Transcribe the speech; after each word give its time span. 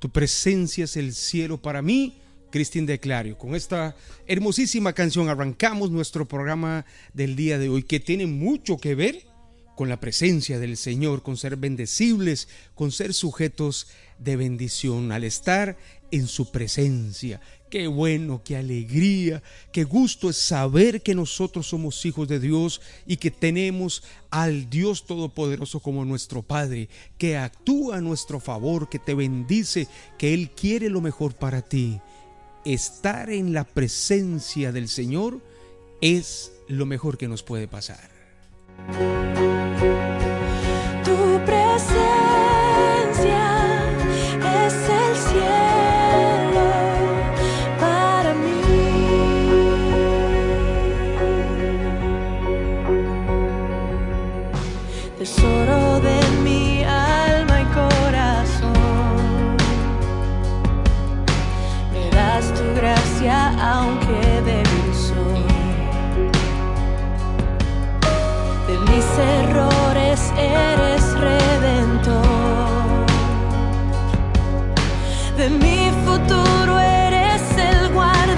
Tu 0.00 0.10
presencia 0.10 0.84
es 0.84 0.96
el 0.96 1.14
cielo 1.14 1.60
para 1.62 1.82
mí. 1.82 2.16
Cristín 2.50 2.84
de 2.84 2.98
Clario. 2.98 3.38
Con 3.38 3.54
esta 3.54 3.94
hermosísima 4.26 4.92
canción 4.92 5.28
arrancamos 5.28 5.92
nuestro 5.92 6.26
programa 6.26 6.84
del 7.14 7.36
día 7.36 7.58
de 7.58 7.68
hoy 7.68 7.84
que 7.84 8.00
tiene 8.00 8.26
mucho 8.26 8.76
que 8.76 8.96
ver 8.96 9.24
con 9.76 9.88
la 9.88 10.00
presencia 10.00 10.58
del 10.58 10.76
Señor, 10.76 11.22
con 11.22 11.36
ser 11.36 11.56
bendecibles, 11.56 12.48
con 12.74 12.90
ser 12.90 13.14
sujetos 13.14 13.86
de 14.18 14.36
bendición, 14.36 15.12
al 15.12 15.22
estar 15.22 15.78
en 16.10 16.26
su 16.26 16.50
presencia. 16.50 17.40
Qué 17.70 17.86
bueno, 17.86 18.42
qué 18.44 18.56
alegría, 18.56 19.42
qué 19.70 19.84
gusto 19.84 20.28
es 20.28 20.36
saber 20.36 21.02
que 21.02 21.14
nosotros 21.14 21.68
somos 21.68 22.04
hijos 22.04 22.26
de 22.26 22.40
Dios 22.40 22.80
y 23.06 23.18
que 23.18 23.30
tenemos 23.30 24.02
al 24.28 24.68
Dios 24.68 25.06
Todopoderoso 25.06 25.78
como 25.78 26.04
nuestro 26.04 26.42
Padre, 26.42 26.88
que 27.16 27.36
actúa 27.36 27.98
a 27.98 28.00
nuestro 28.00 28.40
favor, 28.40 28.88
que 28.88 28.98
te 28.98 29.14
bendice, 29.14 29.86
que 30.18 30.34
Él 30.34 30.50
quiere 30.50 30.90
lo 30.90 31.00
mejor 31.00 31.36
para 31.36 31.62
ti. 31.62 32.00
Estar 32.64 33.30
en 33.30 33.52
la 33.52 33.62
presencia 33.62 34.72
del 34.72 34.88
Señor 34.88 35.40
es 36.00 36.50
lo 36.66 36.86
mejor 36.86 37.18
que 37.18 37.28
nos 37.28 37.44
puede 37.44 37.68
pasar. 37.68 38.10
Tu 41.04 41.40
presencia 41.46 43.49
aunque 63.58 64.42
débil 64.44 64.94
soy. 64.94 65.44
De 68.68 68.78
mis 68.90 69.04
errores 69.18 70.20
eres 70.36 71.02
redentor. 71.18 72.26
De 75.36 75.48
mi 75.50 75.90
futuro 76.04 76.78
eres 76.78 77.42
el 77.56 77.92
guardador. 77.92 78.30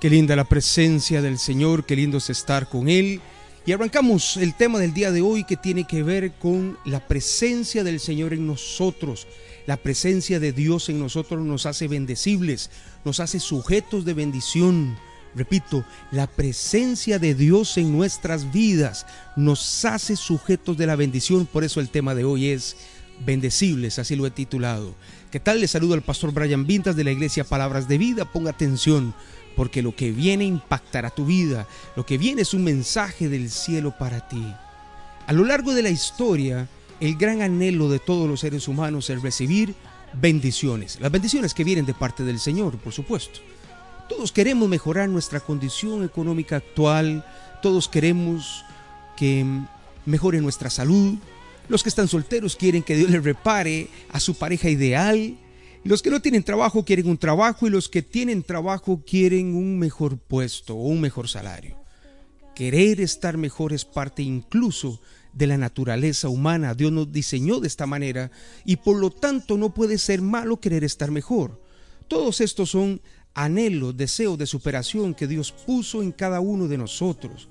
Qué 0.00 0.10
linda 0.10 0.34
la 0.36 0.44
presencia 0.44 1.20
del 1.20 1.38
Señor, 1.38 1.84
qué 1.84 1.96
lindo 1.96 2.18
es 2.18 2.30
estar 2.30 2.68
con 2.68 2.88
Él. 2.88 3.20
Y 3.66 3.72
arrancamos 3.72 4.38
el 4.38 4.54
tema 4.54 4.78
del 4.78 4.94
día 4.94 5.12
de 5.12 5.20
hoy 5.20 5.44
que 5.44 5.58
tiene 5.58 5.84
que 5.84 6.02
ver 6.02 6.32
con 6.32 6.78
la 6.86 7.06
presencia 7.06 7.84
del 7.84 8.00
Señor 8.00 8.32
en 8.32 8.46
nosotros. 8.46 9.26
La 9.68 9.76
presencia 9.76 10.40
de 10.40 10.52
Dios 10.52 10.88
en 10.88 10.98
nosotros 10.98 11.44
nos 11.44 11.66
hace 11.66 11.88
bendecibles, 11.88 12.70
nos 13.04 13.20
hace 13.20 13.38
sujetos 13.38 14.06
de 14.06 14.14
bendición. 14.14 14.96
Repito, 15.34 15.84
la 16.10 16.26
presencia 16.26 17.18
de 17.18 17.34
Dios 17.34 17.76
en 17.76 17.92
nuestras 17.92 18.50
vidas 18.50 19.04
nos 19.36 19.84
hace 19.84 20.16
sujetos 20.16 20.78
de 20.78 20.86
la 20.86 20.96
bendición. 20.96 21.44
Por 21.44 21.64
eso 21.64 21.80
el 21.80 21.90
tema 21.90 22.14
de 22.14 22.24
hoy 22.24 22.48
es 22.48 22.76
bendecibles, 23.26 23.98
así 23.98 24.16
lo 24.16 24.26
he 24.26 24.30
titulado. 24.30 24.94
¿Qué 25.30 25.38
tal? 25.38 25.60
Les 25.60 25.70
saludo 25.70 25.92
al 25.92 26.00
pastor 26.00 26.32
Brian 26.32 26.66
Vintas 26.66 26.96
de 26.96 27.04
la 27.04 27.12
iglesia 27.12 27.44
Palabras 27.44 27.88
de 27.88 27.98
Vida. 27.98 28.24
Ponga 28.24 28.52
atención, 28.52 29.12
porque 29.54 29.82
lo 29.82 29.94
que 29.94 30.12
viene 30.12 30.46
impactará 30.46 31.10
tu 31.10 31.26
vida. 31.26 31.68
Lo 31.94 32.06
que 32.06 32.16
viene 32.16 32.40
es 32.40 32.54
un 32.54 32.64
mensaje 32.64 33.28
del 33.28 33.50
cielo 33.50 33.94
para 33.98 34.26
ti. 34.28 34.42
A 35.26 35.34
lo 35.34 35.44
largo 35.44 35.74
de 35.74 35.82
la 35.82 35.90
historia, 35.90 36.66
el 37.00 37.16
gran 37.16 37.42
anhelo 37.42 37.88
de 37.88 37.98
todos 37.98 38.28
los 38.28 38.40
seres 38.40 38.68
humanos 38.68 39.10
es 39.10 39.22
recibir 39.22 39.74
bendiciones. 40.14 41.00
Las 41.00 41.12
bendiciones 41.12 41.54
que 41.54 41.64
vienen 41.64 41.86
de 41.86 41.94
parte 41.94 42.24
del 42.24 42.38
Señor, 42.38 42.78
por 42.78 42.92
supuesto. 42.92 43.40
Todos 44.08 44.32
queremos 44.32 44.68
mejorar 44.68 45.08
nuestra 45.08 45.40
condición 45.40 46.02
económica 46.02 46.56
actual, 46.56 47.24
todos 47.62 47.88
queremos 47.88 48.64
que 49.16 49.44
mejore 50.06 50.40
nuestra 50.40 50.70
salud, 50.70 51.18
los 51.68 51.82
que 51.82 51.90
están 51.90 52.08
solteros 52.08 52.56
quieren 52.56 52.82
que 52.82 52.96
Dios 52.96 53.10
les 53.10 53.22
repare 53.22 53.88
a 54.10 54.20
su 54.20 54.34
pareja 54.34 54.70
ideal, 54.70 55.36
los 55.84 56.02
que 56.02 56.10
no 56.10 56.20
tienen 56.20 56.42
trabajo 56.42 56.84
quieren 56.84 57.08
un 57.08 57.18
trabajo 57.18 57.66
y 57.66 57.70
los 57.70 57.88
que 57.88 58.02
tienen 58.02 58.42
trabajo 58.42 59.02
quieren 59.06 59.54
un 59.54 59.78
mejor 59.78 60.18
puesto 60.18 60.74
o 60.74 60.88
un 60.88 61.00
mejor 61.00 61.28
salario. 61.28 61.76
Querer 62.54 63.00
estar 63.00 63.36
mejor 63.36 63.72
es 63.72 63.84
parte 63.84 64.22
incluso 64.22 65.00
de 65.38 65.46
la 65.46 65.56
naturaleza 65.56 66.28
humana. 66.28 66.74
Dios 66.74 66.90
nos 66.90 67.10
diseñó 67.12 67.60
de 67.60 67.68
esta 67.68 67.86
manera 67.86 68.30
y 68.64 68.76
por 68.76 68.98
lo 68.98 69.10
tanto 69.10 69.56
no 69.56 69.72
puede 69.72 69.96
ser 69.96 70.20
malo 70.20 70.58
querer 70.58 70.82
estar 70.82 71.12
mejor. 71.12 71.62
Todos 72.08 72.40
estos 72.40 72.70
son 72.70 73.00
anhelos, 73.34 73.96
deseos 73.96 74.36
de 74.36 74.46
superación 74.46 75.14
que 75.14 75.28
Dios 75.28 75.52
puso 75.52 76.02
en 76.02 76.10
cada 76.10 76.40
uno 76.40 76.66
de 76.66 76.76
nosotros. 76.76 77.48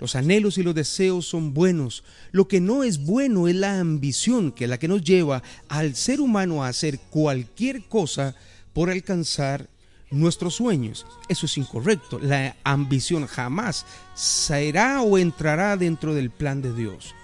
Los 0.00 0.16
anhelos 0.16 0.56
y 0.56 0.62
los 0.62 0.74
deseos 0.74 1.26
son 1.26 1.52
buenos. 1.52 2.04
Lo 2.32 2.48
que 2.48 2.60
no 2.60 2.84
es 2.84 3.04
bueno 3.04 3.48
es 3.48 3.54
la 3.54 3.80
ambición, 3.80 4.52
que 4.52 4.64
es 4.64 4.70
la 4.70 4.78
que 4.78 4.88
nos 4.88 5.02
lleva 5.02 5.42
al 5.68 5.94
ser 5.94 6.20
humano 6.20 6.64
a 6.64 6.68
hacer 6.68 6.98
cualquier 7.10 7.84
cosa 7.84 8.34
por 8.72 8.90
alcanzar 8.90 9.68
nuestros 10.10 10.54
sueños. 10.54 11.06
Eso 11.28 11.46
es 11.46 11.58
incorrecto. 11.58 12.18
La 12.18 12.56
ambición 12.64 13.26
jamás 13.26 13.84
será 14.14 15.02
o 15.02 15.18
entrará 15.18 15.76
dentro 15.76 16.14
del 16.14 16.30
plan 16.30 16.62
de 16.62 16.72
Dios. 16.72 17.14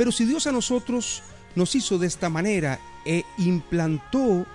Pero 0.00 0.12
si 0.12 0.24
Dios 0.24 0.46
a 0.46 0.52
nosotros 0.52 1.22
nos 1.54 1.74
hizo 1.74 1.98
de 1.98 2.06
esta 2.06 2.30
manera 2.30 2.80
e 3.04 3.22
implantó 3.36 4.46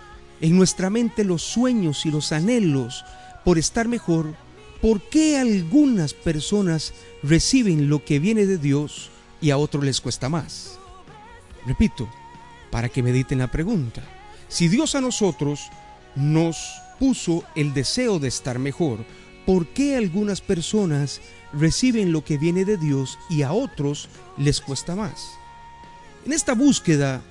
en 0.42 0.56
nuestra 0.58 0.90
mente 0.90 1.24
los 1.24 1.44
sueños 1.44 2.08
y 2.08 2.10
los 2.10 2.32
anhelos 2.32 3.06
por 3.44 3.60
estar 3.60 3.88
mejor, 3.88 4.34
¿por 4.82 5.08
qué 5.08 5.38
algunas 5.38 6.16
personas 6.16 6.96
reciben 7.22 7.90
lo 7.90 8.04
que 8.04 8.18
viene 8.18 8.48
de 8.48 8.58
Dios 8.58 9.12
y 9.40 9.52
a 9.52 9.60
otros 9.60 9.84
les 9.84 10.02
cuesta 10.02 10.30
más? 10.30 10.80
Repito, 11.68 12.10
para 12.72 12.90
que 12.90 13.04
mediten 13.04 13.38
la 13.38 13.52
pregunta. 13.52 14.02
Si 14.48 14.68
Dios 14.68 14.96
a 14.96 15.02
nosotros 15.02 15.60
nos 16.16 16.58
puso 17.00 17.44
el 17.54 17.72
deseo 17.76 18.18
de 18.18 18.30
estar 18.30 18.58
mejor, 18.58 19.06
¿por 19.46 19.68
qué 19.68 19.96
algunas 19.96 20.42
personas 20.42 21.22
reciben 21.58 22.12
lo 22.12 22.24
que 22.24 22.38
viene 22.38 22.66
de 22.66 22.78
Dios 22.78 23.18
y 23.30 23.42
a 23.42 23.52
otros 23.52 24.10
les 24.38 24.62
cuesta 24.62 24.96
más? 24.96 25.38
En 26.26 26.34
esta 26.34 26.54
búsqueda 26.54 27.22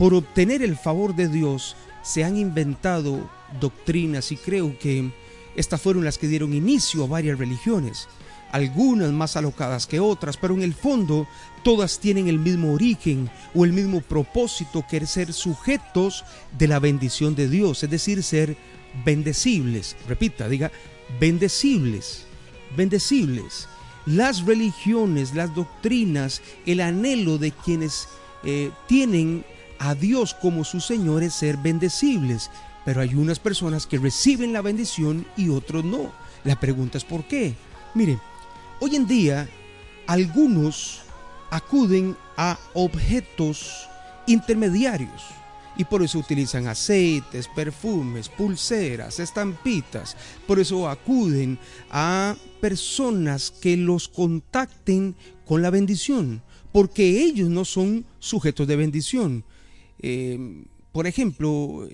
por 0.00 0.14
obtener 0.14 0.62
el 0.62 0.78
favor 0.78 1.14
de 1.14 1.28
Dios 1.28 1.76
se 2.02 2.24
han 2.24 2.38
inventado 2.38 3.28
doctrinas 3.60 4.32
y 4.32 4.36
creo 4.38 4.78
que 4.78 5.12
estas 5.56 5.82
fueron 5.82 6.06
las 6.06 6.16
que 6.16 6.26
dieron 6.26 6.54
inicio 6.54 7.04
a 7.04 7.06
varias 7.06 7.38
religiones, 7.38 8.08
algunas 8.50 9.12
más 9.12 9.36
alocadas 9.36 9.86
que 9.86 10.00
otras, 10.00 10.38
pero 10.38 10.54
en 10.54 10.62
el 10.62 10.72
fondo 10.72 11.28
todas 11.62 11.98
tienen 11.98 12.28
el 12.28 12.38
mismo 12.38 12.72
origen 12.72 13.30
o 13.54 13.66
el 13.66 13.74
mismo 13.74 14.00
propósito 14.00 14.86
que 14.88 15.04
ser 15.04 15.34
sujetos 15.34 16.24
de 16.58 16.66
la 16.66 16.78
bendición 16.78 17.34
de 17.34 17.50
Dios, 17.50 17.82
es 17.82 17.90
decir, 17.90 18.22
ser 18.22 18.56
bendecibles. 19.04 19.98
Repita, 20.08 20.48
diga, 20.48 20.72
bendecibles, 21.20 22.24
bendecibles. 22.74 23.68
Las 24.06 24.44
religiones, 24.44 25.34
las 25.34 25.54
doctrinas, 25.54 26.42
el 26.66 26.80
anhelo 26.80 27.38
de 27.38 27.52
quienes 27.52 28.08
eh, 28.44 28.70
tienen 28.86 29.44
a 29.78 29.94
Dios 29.94 30.34
como 30.34 30.64
su 30.64 30.80
Señor 30.80 31.22
es 31.22 31.34
ser 31.34 31.56
bendecibles. 31.56 32.50
Pero 32.84 33.02
hay 33.02 33.14
unas 33.14 33.38
personas 33.38 33.86
que 33.86 33.98
reciben 33.98 34.52
la 34.52 34.62
bendición 34.62 35.26
y 35.36 35.50
otros 35.50 35.84
no. 35.84 36.12
La 36.44 36.58
pregunta 36.58 36.98
es 36.98 37.04
¿por 37.04 37.24
qué? 37.24 37.54
Mire, 37.94 38.18
hoy 38.80 38.96
en 38.96 39.06
día 39.06 39.48
algunos 40.06 41.02
acuden 41.50 42.16
a 42.36 42.58
objetos 42.74 43.88
intermediarios 44.26 45.39
y 45.80 45.84
por 45.86 46.02
eso 46.02 46.18
utilizan 46.18 46.66
aceites, 46.66 47.48
perfumes, 47.48 48.28
pulseras, 48.28 49.18
estampitas. 49.18 50.14
Por 50.46 50.60
eso 50.60 50.86
acuden 50.86 51.58
a 51.90 52.36
personas 52.60 53.50
que 53.50 53.78
los 53.78 54.06
contacten 54.06 55.16
con 55.46 55.62
la 55.62 55.70
bendición, 55.70 56.42
porque 56.70 57.22
ellos 57.22 57.48
no 57.48 57.64
son 57.64 58.04
sujetos 58.18 58.68
de 58.68 58.76
bendición. 58.76 59.42
Eh, 60.02 60.66
por 60.92 61.06
ejemplo, 61.06 61.88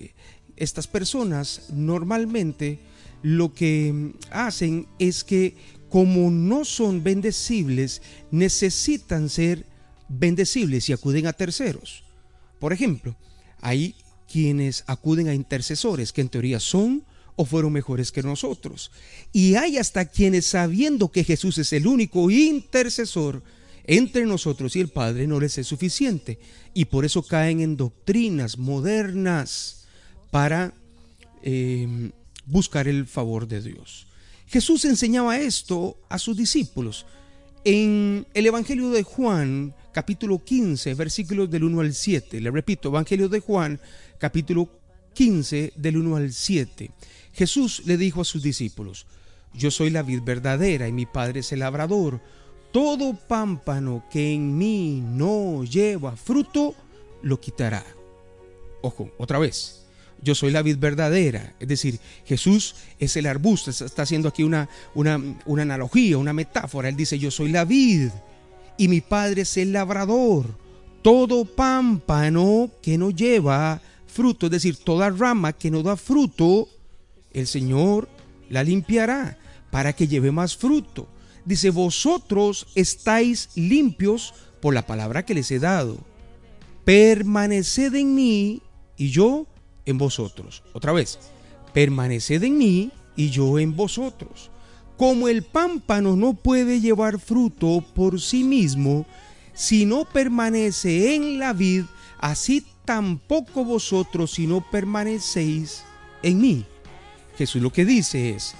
estas 0.57 0.85
personas 0.85 1.69
normalmente 1.71 2.79
lo 3.21 3.53
que 3.53 4.11
hacen 4.31 4.85
es 4.99 5.23
que 5.23 5.55
como 5.87 6.29
no 6.29 6.65
son 6.65 7.05
bendecibles, 7.05 8.01
necesitan 8.31 9.29
ser 9.29 9.65
bendecibles 10.09 10.89
y 10.89 10.93
acuden 10.93 11.25
a 11.25 11.31
terceros. 11.31 12.03
Por 12.59 12.73
ejemplo, 12.73 13.15
hay 13.67 13.95
quienes 14.31 14.85
acuden 14.87 15.27
a 15.27 15.33
intercesores 15.33 16.13
que 16.13 16.21
en 16.21 16.29
teoría 16.29 16.61
son 16.61 17.03
o 17.35 17.43
fueron 17.43 17.73
mejores 17.73 18.13
que 18.13 18.23
nosotros. 18.23 18.91
Y 19.33 19.55
hay 19.55 19.77
hasta 19.77 20.05
quienes 20.05 20.45
sabiendo 20.45 21.11
que 21.11 21.25
Jesús 21.25 21.57
es 21.57 21.73
el 21.73 21.85
único 21.85 22.31
intercesor, 22.31 23.43
entre 23.83 24.25
nosotros 24.25 24.77
y 24.77 24.79
el 24.79 24.87
Padre 24.87 25.27
no 25.27 25.41
les 25.41 25.57
es 25.57 25.67
suficiente. 25.67 26.39
Y 26.73 26.85
por 26.85 27.03
eso 27.03 27.23
caen 27.23 27.59
en 27.59 27.75
doctrinas 27.75 28.57
modernas 28.57 29.85
para 30.31 30.73
eh, 31.43 32.11
buscar 32.45 32.87
el 32.87 33.05
favor 33.05 33.49
de 33.49 33.61
Dios. 33.61 34.07
Jesús 34.47 34.85
enseñaba 34.85 35.39
esto 35.39 35.97
a 36.07 36.19
sus 36.19 36.37
discípulos. 36.37 37.05
En 37.65 38.25
el 38.33 38.45
Evangelio 38.45 38.91
de 38.91 39.03
Juan, 39.03 39.75
capítulo 39.97 40.37
15, 40.37 40.93
versículos 40.93 41.49
del 41.49 41.63
1 41.63 41.81
al 41.81 41.91
7. 41.91 42.39
Le 42.39 42.51
repito, 42.51 42.89
Evangelio 42.89 43.29
de 43.29 43.39
Juan, 43.39 43.79
capítulo 44.19 44.69
15, 45.15 45.73
del 45.75 45.97
1 45.97 46.15
al 46.17 46.33
7. 46.33 46.91
Jesús 47.33 47.81
le 47.83 47.97
dijo 47.97 48.21
a 48.21 48.23
sus 48.23 48.43
discípulos, 48.43 49.07
Yo 49.55 49.71
soy 49.71 49.89
la 49.89 50.03
vid 50.03 50.21
verdadera 50.21 50.87
y 50.87 50.91
mi 50.91 51.07
Padre 51.07 51.39
es 51.39 51.51
el 51.51 51.61
labrador. 51.61 52.21
Todo 52.71 53.15
pámpano 53.15 54.05
que 54.11 54.33
en 54.33 54.55
mí 54.55 55.01
no 55.03 55.63
lleva 55.63 56.15
fruto, 56.15 56.75
lo 57.23 57.41
quitará. 57.41 57.83
Ojo, 58.83 59.09
otra 59.17 59.39
vez. 59.39 59.87
Yo 60.21 60.35
soy 60.35 60.51
la 60.51 60.61
vid 60.61 60.77
verdadera. 60.77 61.55
Es 61.59 61.69
decir, 61.69 61.99
Jesús 62.23 62.75
es 62.99 63.17
el 63.17 63.25
arbusto. 63.25 63.71
Está 63.71 64.03
haciendo 64.03 64.29
aquí 64.29 64.43
una, 64.43 64.69
una, 64.93 65.19
una 65.47 65.63
analogía, 65.63 66.19
una 66.19 66.33
metáfora. 66.33 66.87
Él 66.87 66.95
dice, 66.95 67.17
yo 67.17 67.31
soy 67.31 67.49
la 67.49 67.65
vid 67.65 68.11
y 68.77 68.87
mi 68.87 69.01
Padre 69.01 69.41
es 69.41 69.57
el 69.57 69.73
labrador. 69.73 70.45
Todo 71.01 71.45
pámpano 71.45 72.69
que 72.81 72.97
no 72.97 73.11
lleva 73.11 73.81
fruto, 74.07 74.47
es 74.47 74.51
decir, 74.51 74.77
toda 74.77 75.09
rama 75.09 75.53
que 75.53 75.71
no 75.71 75.83
da 75.83 75.95
fruto, 75.95 76.67
el 77.31 77.47
Señor 77.47 78.09
la 78.49 78.63
limpiará 78.63 79.37
para 79.71 79.93
que 79.93 80.07
lleve 80.07 80.31
más 80.31 80.55
fruto. 80.55 81.07
Dice, 81.45 81.69
vosotros 81.69 82.67
estáis 82.75 83.49
limpios 83.55 84.33
por 84.61 84.73
la 84.73 84.85
palabra 84.85 85.23
que 85.23 85.33
les 85.33 85.49
he 85.51 85.59
dado. 85.59 85.97
Permaneced 86.83 87.93
en 87.95 88.15
mí 88.15 88.61
y 88.97 89.09
yo 89.09 89.45
en 89.85 89.97
vosotros. 89.97 90.63
Otra 90.73 90.91
vez, 90.91 91.19
permaneced 91.73 92.43
en 92.43 92.57
mí 92.57 92.91
y 93.15 93.29
yo 93.29 93.59
en 93.59 93.75
vosotros. 93.75 94.51
Como 94.97 95.27
el 95.27 95.43
pámpano 95.43 96.15
no 96.15 96.33
puede 96.33 96.81
llevar 96.81 97.19
fruto 97.19 97.83
por 97.93 98.19
sí 98.19 98.43
mismo, 98.43 99.05
si 99.53 99.85
no 99.85 100.05
permanece 100.05 101.15
en 101.15 101.39
la 101.39 101.53
vid, 101.53 101.83
así 102.19 102.65
tampoco 102.85 103.63
vosotros 103.63 104.31
si 104.31 104.47
no 104.47 104.61
permanecéis 104.69 105.83
en 106.23 106.41
mí. 106.41 106.65
Jesús 107.37 107.61
lo 107.61 107.71
que 107.71 107.85
dice 107.85 108.31
es, 108.31 108.55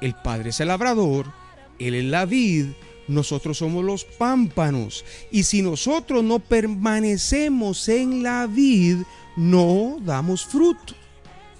el 0.00 0.14
Padre 0.14 0.50
es 0.50 0.60
el 0.60 0.68
labrador, 0.68 1.32
Él 1.78 1.94
es 1.94 2.04
la 2.04 2.26
vid, 2.26 2.66
nosotros 3.08 3.58
somos 3.58 3.84
los 3.84 4.04
pámpanos. 4.04 5.04
Y 5.30 5.44
si 5.44 5.62
nosotros 5.62 6.22
no 6.22 6.38
permanecemos 6.38 7.88
en 7.88 8.22
la 8.22 8.46
vid, 8.46 8.98
no 9.36 9.96
damos 10.00 10.44
fruto. 10.44 10.94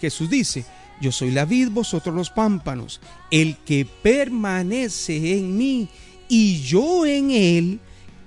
Jesús 0.01 0.29
dice, 0.29 0.65
yo 1.01 1.13
soy 1.13 1.31
la 1.31 1.45
vid, 1.45 1.71
vosotros 1.71 2.15
los 2.15 2.31
pámpanos. 2.31 3.01
El 3.31 3.57
que 3.59 3.87
permanece 4.03 5.39
en 5.39 5.57
mí 5.57 5.89
y 6.29 6.61
yo 6.63 7.07
en 7.07 7.31
él, 7.31 7.81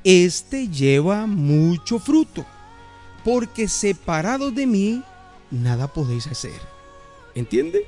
éste 0.03 0.69
lleva 0.69 1.27
mucho 1.27 1.99
fruto. 1.99 2.45
Porque 3.23 3.67
separados 3.67 4.55
de 4.55 4.65
mí, 4.65 5.03
nada 5.51 5.87
podéis 5.87 6.27
hacer. 6.27 6.59
¿Entiende? 7.35 7.85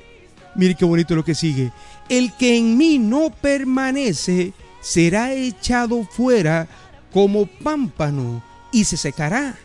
Mire 0.54 0.74
qué 0.74 0.84
bonito 0.84 1.14
lo 1.14 1.24
que 1.24 1.34
sigue. 1.34 1.72
El 2.08 2.32
que 2.36 2.56
en 2.56 2.76
mí 2.76 2.98
no 2.98 3.30
permanece 3.30 4.52
será 4.80 5.32
echado 5.32 6.04
fuera 6.04 6.68
como 7.12 7.46
pámpano 7.46 8.42
y 8.70 8.84
se 8.84 8.96
secará. 8.96 9.56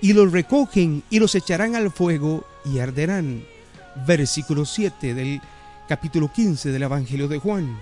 Y 0.00 0.14
los 0.14 0.32
recogen 0.32 1.04
y 1.10 1.20
los 1.20 1.34
echarán 1.34 1.76
al 1.76 1.92
fuego 1.92 2.44
y 2.64 2.80
arderán. 2.80 3.44
Versículo 4.06 4.64
7 4.64 5.14
del 5.14 5.40
capítulo 5.88 6.32
15 6.32 6.70
del 6.70 6.82
Evangelio 6.82 7.28
de 7.28 7.38
Juan. 7.38 7.80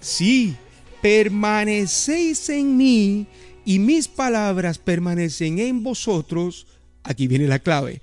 Si 0.00 0.54
permanecéis 1.00 2.48
en 2.50 2.76
mí 2.76 3.26
y 3.64 3.78
mis 3.78 4.08
palabras 4.08 4.78
permanecen 4.78 5.58
en 5.58 5.82
vosotros, 5.82 6.66
aquí 7.02 7.26
viene 7.26 7.46
la 7.46 7.58
clave, 7.58 8.02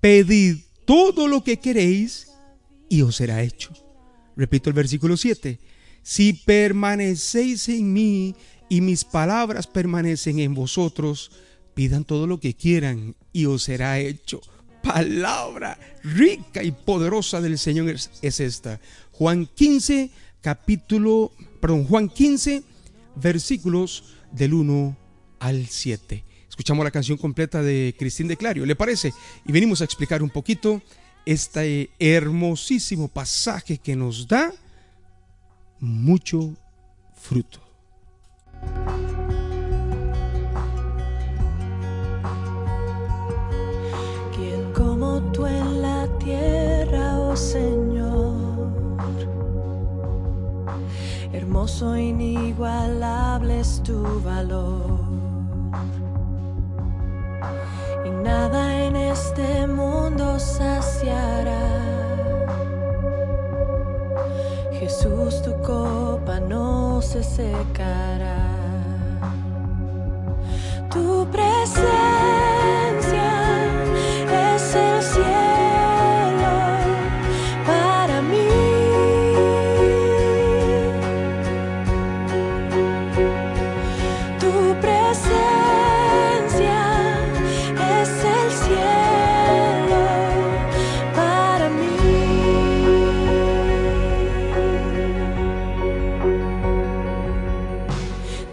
pedid 0.00 0.58
todo 0.84 1.28
lo 1.28 1.44
que 1.44 1.58
queréis 1.58 2.28
y 2.88 3.02
os 3.02 3.16
será 3.16 3.42
hecho. 3.42 3.72
Repito 4.36 4.70
el 4.70 4.74
versículo 4.74 5.16
7. 5.16 5.58
Si 6.02 6.32
permanecéis 6.32 7.68
en 7.68 7.92
mí 7.92 8.34
y 8.68 8.80
mis 8.80 9.04
palabras 9.04 9.66
permanecen 9.66 10.38
en 10.38 10.54
vosotros, 10.54 11.30
pidan 11.74 12.04
todo 12.04 12.26
lo 12.26 12.40
que 12.40 12.54
quieran 12.54 13.16
y 13.32 13.46
os 13.46 13.62
será 13.62 13.98
hecho. 13.98 14.40
Palabra 14.84 15.78
rica 16.04 16.62
y 16.62 16.70
poderosa 16.70 17.40
del 17.40 17.58
Señor 17.58 17.88
es, 17.88 18.10
es 18.22 18.38
esta. 18.38 18.80
Juan 19.12 19.46
15, 19.46 20.10
capítulo, 20.40 21.32
perdón, 21.60 21.84
Juan 21.86 22.08
15, 22.08 22.62
versículos 23.16 24.14
del 24.30 24.54
1 24.54 24.96
al 25.40 25.66
7. 25.66 26.24
Escuchamos 26.48 26.84
la 26.84 26.90
canción 26.90 27.18
completa 27.18 27.62
de 27.62 27.94
Cristín 27.98 28.28
de 28.28 28.36
Clario, 28.36 28.64
¿le 28.64 28.76
parece? 28.76 29.12
Y 29.44 29.52
venimos 29.52 29.80
a 29.80 29.84
explicar 29.84 30.22
un 30.22 30.30
poquito 30.30 30.82
este 31.26 31.90
hermosísimo 31.98 33.08
pasaje 33.08 33.78
que 33.78 33.96
nos 33.96 34.28
da 34.28 34.52
mucho 35.80 36.54
fruto. 37.16 37.60
Tú 45.32 45.46
en 45.46 45.82
la 45.82 46.06
tierra, 46.18 47.18
oh 47.20 47.36
Señor? 47.36 48.34
Hermoso, 51.32 51.96
inigualable 51.96 53.60
es 53.60 53.82
tu 53.82 54.20
valor. 54.22 55.00
Y 58.04 58.10
nada 58.10 58.84
en 58.84 58.96
este 58.96 59.66
mundo 59.66 60.38
saciará. 60.38 61.64
Jesús, 64.72 65.42
tu 65.42 65.52
copa 65.62 66.40
no 66.40 67.00
se 67.02 67.22
secará. 67.22 68.44
Tu 70.90 71.26
presencia 71.32 72.53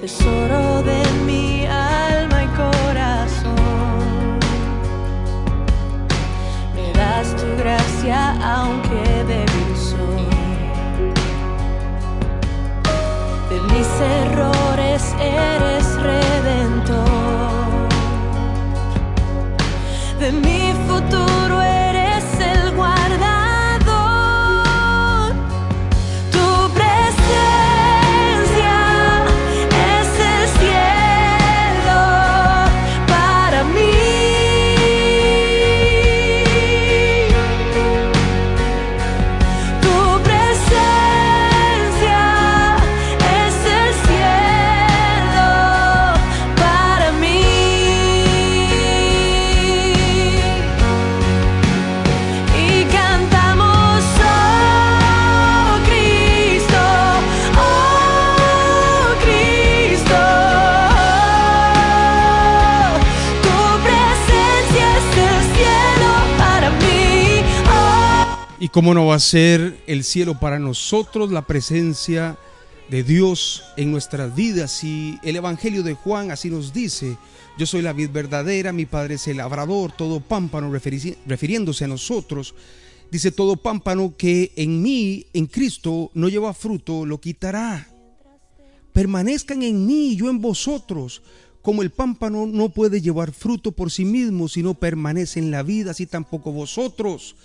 Tesoro 0.01 0.70
cómo 68.71 68.93
no 68.93 69.07
va 69.07 69.15
a 69.15 69.19
ser 69.19 69.83
el 69.85 70.03
cielo 70.03 70.39
para 70.39 70.57
nosotros 70.57 71.31
la 71.31 71.45
presencia 71.45 72.37
de 72.89 73.03
Dios 73.03 73.63
en 73.75 73.91
nuestras 73.91 74.33
vidas? 74.35 74.83
Y 74.83 75.19
el 75.23 75.35
Evangelio 75.35 75.83
de 75.83 75.93
Juan 75.93 76.31
así 76.31 76.49
nos 76.49 76.73
dice, 76.73 77.17
yo 77.57 77.65
soy 77.65 77.81
la 77.81 77.93
vid 77.93 78.09
verdadera, 78.11 78.71
mi 78.71 78.85
Padre 78.85 79.15
es 79.15 79.27
el 79.27 79.37
labrador, 79.37 79.91
todo 79.91 80.21
pámpano, 80.21 80.71
refiriéndose 80.71 81.83
a 81.83 81.87
nosotros. 81.87 82.55
Dice, 83.11 83.31
todo 83.31 83.57
pámpano 83.57 84.15
que 84.17 84.53
en 84.55 84.81
mí, 84.81 85.25
en 85.33 85.47
Cristo, 85.47 86.11
no 86.13 86.29
lleva 86.29 86.53
fruto, 86.53 87.05
lo 87.05 87.19
quitará. 87.19 87.89
Permanezcan 88.93 89.63
en 89.63 89.85
mí, 89.85 90.15
yo 90.15 90.29
en 90.29 90.39
vosotros. 90.39 91.21
Como 91.61 91.81
el 91.81 91.91
pámpano 91.91 92.47
no 92.47 92.69
puede 92.69 93.01
llevar 93.01 93.33
fruto 93.33 93.73
por 93.73 93.91
sí 93.91 94.05
mismo 94.05 94.47
si 94.47 94.63
no 94.63 94.73
permanece 94.73 95.39
en 95.39 95.51
la 95.51 95.61
vida, 95.61 95.91
así 95.91 96.05
tampoco 96.05 96.53
vosotros. 96.53 97.35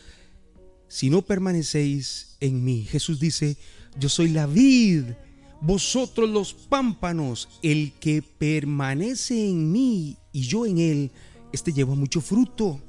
Si 0.88 1.10
no 1.10 1.22
permanecéis 1.22 2.36
en 2.40 2.64
mí. 2.64 2.84
Jesús 2.84 3.18
dice, 3.20 3.56
yo 3.98 4.08
soy 4.08 4.30
la 4.30 4.46
vid, 4.46 5.04
vosotros 5.60 6.28
los 6.28 6.54
pámpanos, 6.54 7.48
el 7.62 7.92
que 7.98 8.22
permanece 8.22 9.48
en 9.48 9.72
mí 9.72 10.16
y 10.32 10.42
yo 10.42 10.66
en 10.66 10.78
él, 10.78 11.10
este 11.52 11.72
lleva 11.72 11.94
mucho 11.94 12.20
fruto, 12.20 12.80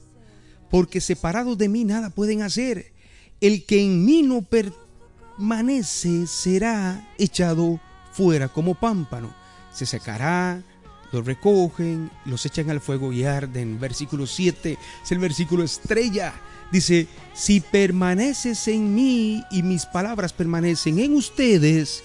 porque 0.70 1.02
separados 1.02 1.58
de 1.58 1.70
mí 1.70 1.86
nada 1.86 2.10
pueden 2.10 2.42
hacer. 2.42 2.94
El 3.40 3.66
que 3.66 3.82
en 3.82 4.04
mí 4.04 4.22
no 4.24 4.42
permanece 4.42 6.28
será 6.28 7.14
echado 7.18 7.80
fuera 8.12 8.50
como 8.50 8.76
pámpano, 8.76 9.34
se 9.72 9.86
secará, 9.86 10.64
los 11.12 11.26
recogen, 11.26 12.12
los 12.26 12.46
echan 12.46 12.70
al 12.70 12.82
fuego 12.82 13.14
y 13.14 13.24
arden. 13.24 13.80
Versículo 13.80 14.28
7 14.28 14.78
es 15.04 15.12
el 15.12 15.20
versículo 15.20 15.64
estrella. 15.64 16.34
Dice, 16.72 17.08
si 17.34 17.62
permaneces 17.62 18.68
en 18.68 18.94
mí 18.94 19.44
y 19.52 19.64
mis 19.64 19.86
palabras 19.86 20.34
permanecen 20.34 21.00
en 21.00 21.16
ustedes, 21.16 22.04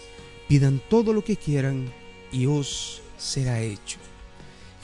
pidan 0.49 0.81
todo 0.89 1.13
lo 1.13 1.25
que 1.25 1.37
quieran 1.37 1.93
y 2.31 2.47
os 2.47 3.03
será 3.17 3.61
hecho. 3.61 3.99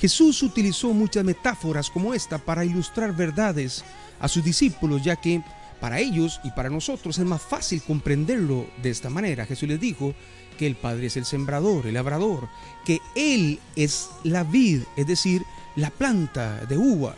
Jesús 0.00 0.42
utilizó 0.42 0.92
muchas 0.92 1.24
metáforas 1.24 1.90
como 1.90 2.14
esta 2.14 2.38
para 2.38 2.64
ilustrar 2.64 3.14
verdades 3.14 3.84
a 4.20 4.28
sus 4.28 4.44
discípulos, 4.44 5.02
ya 5.02 5.16
que 5.16 5.42
para 5.80 6.00
ellos 6.00 6.40
y 6.44 6.50
para 6.50 6.70
nosotros 6.70 7.18
es 7.18 7.24
más 7.24 7.42
fácil 7.42 7.82
comprenderlo 7.82 8.66
de 8.82 8.90
esta 8.90 9.10
manera. 9.10 9.46
Jesús 9.46 9.68
les 9.68 9.80
dijo, 9.80 10.14
que 10.58 10.66
el 10.66 10.76
Padre 10.76 11.06
es 11.06 11.16
el 11.16 11.24
sembrador, 11.24 11.86
el 11.86 11.94
labrador, 11.94 12.48
que 12.84 13.00
Él 13.14 13.58
es 13.76 14.10
la 14.24 14.44
vid, 14.44 14.82
es 14.96 15.06
decir, 15.06 15.42
la 15.76 15.90
planta 15.90 16.66
de 16.66 16.76
uva, 16.76 17.14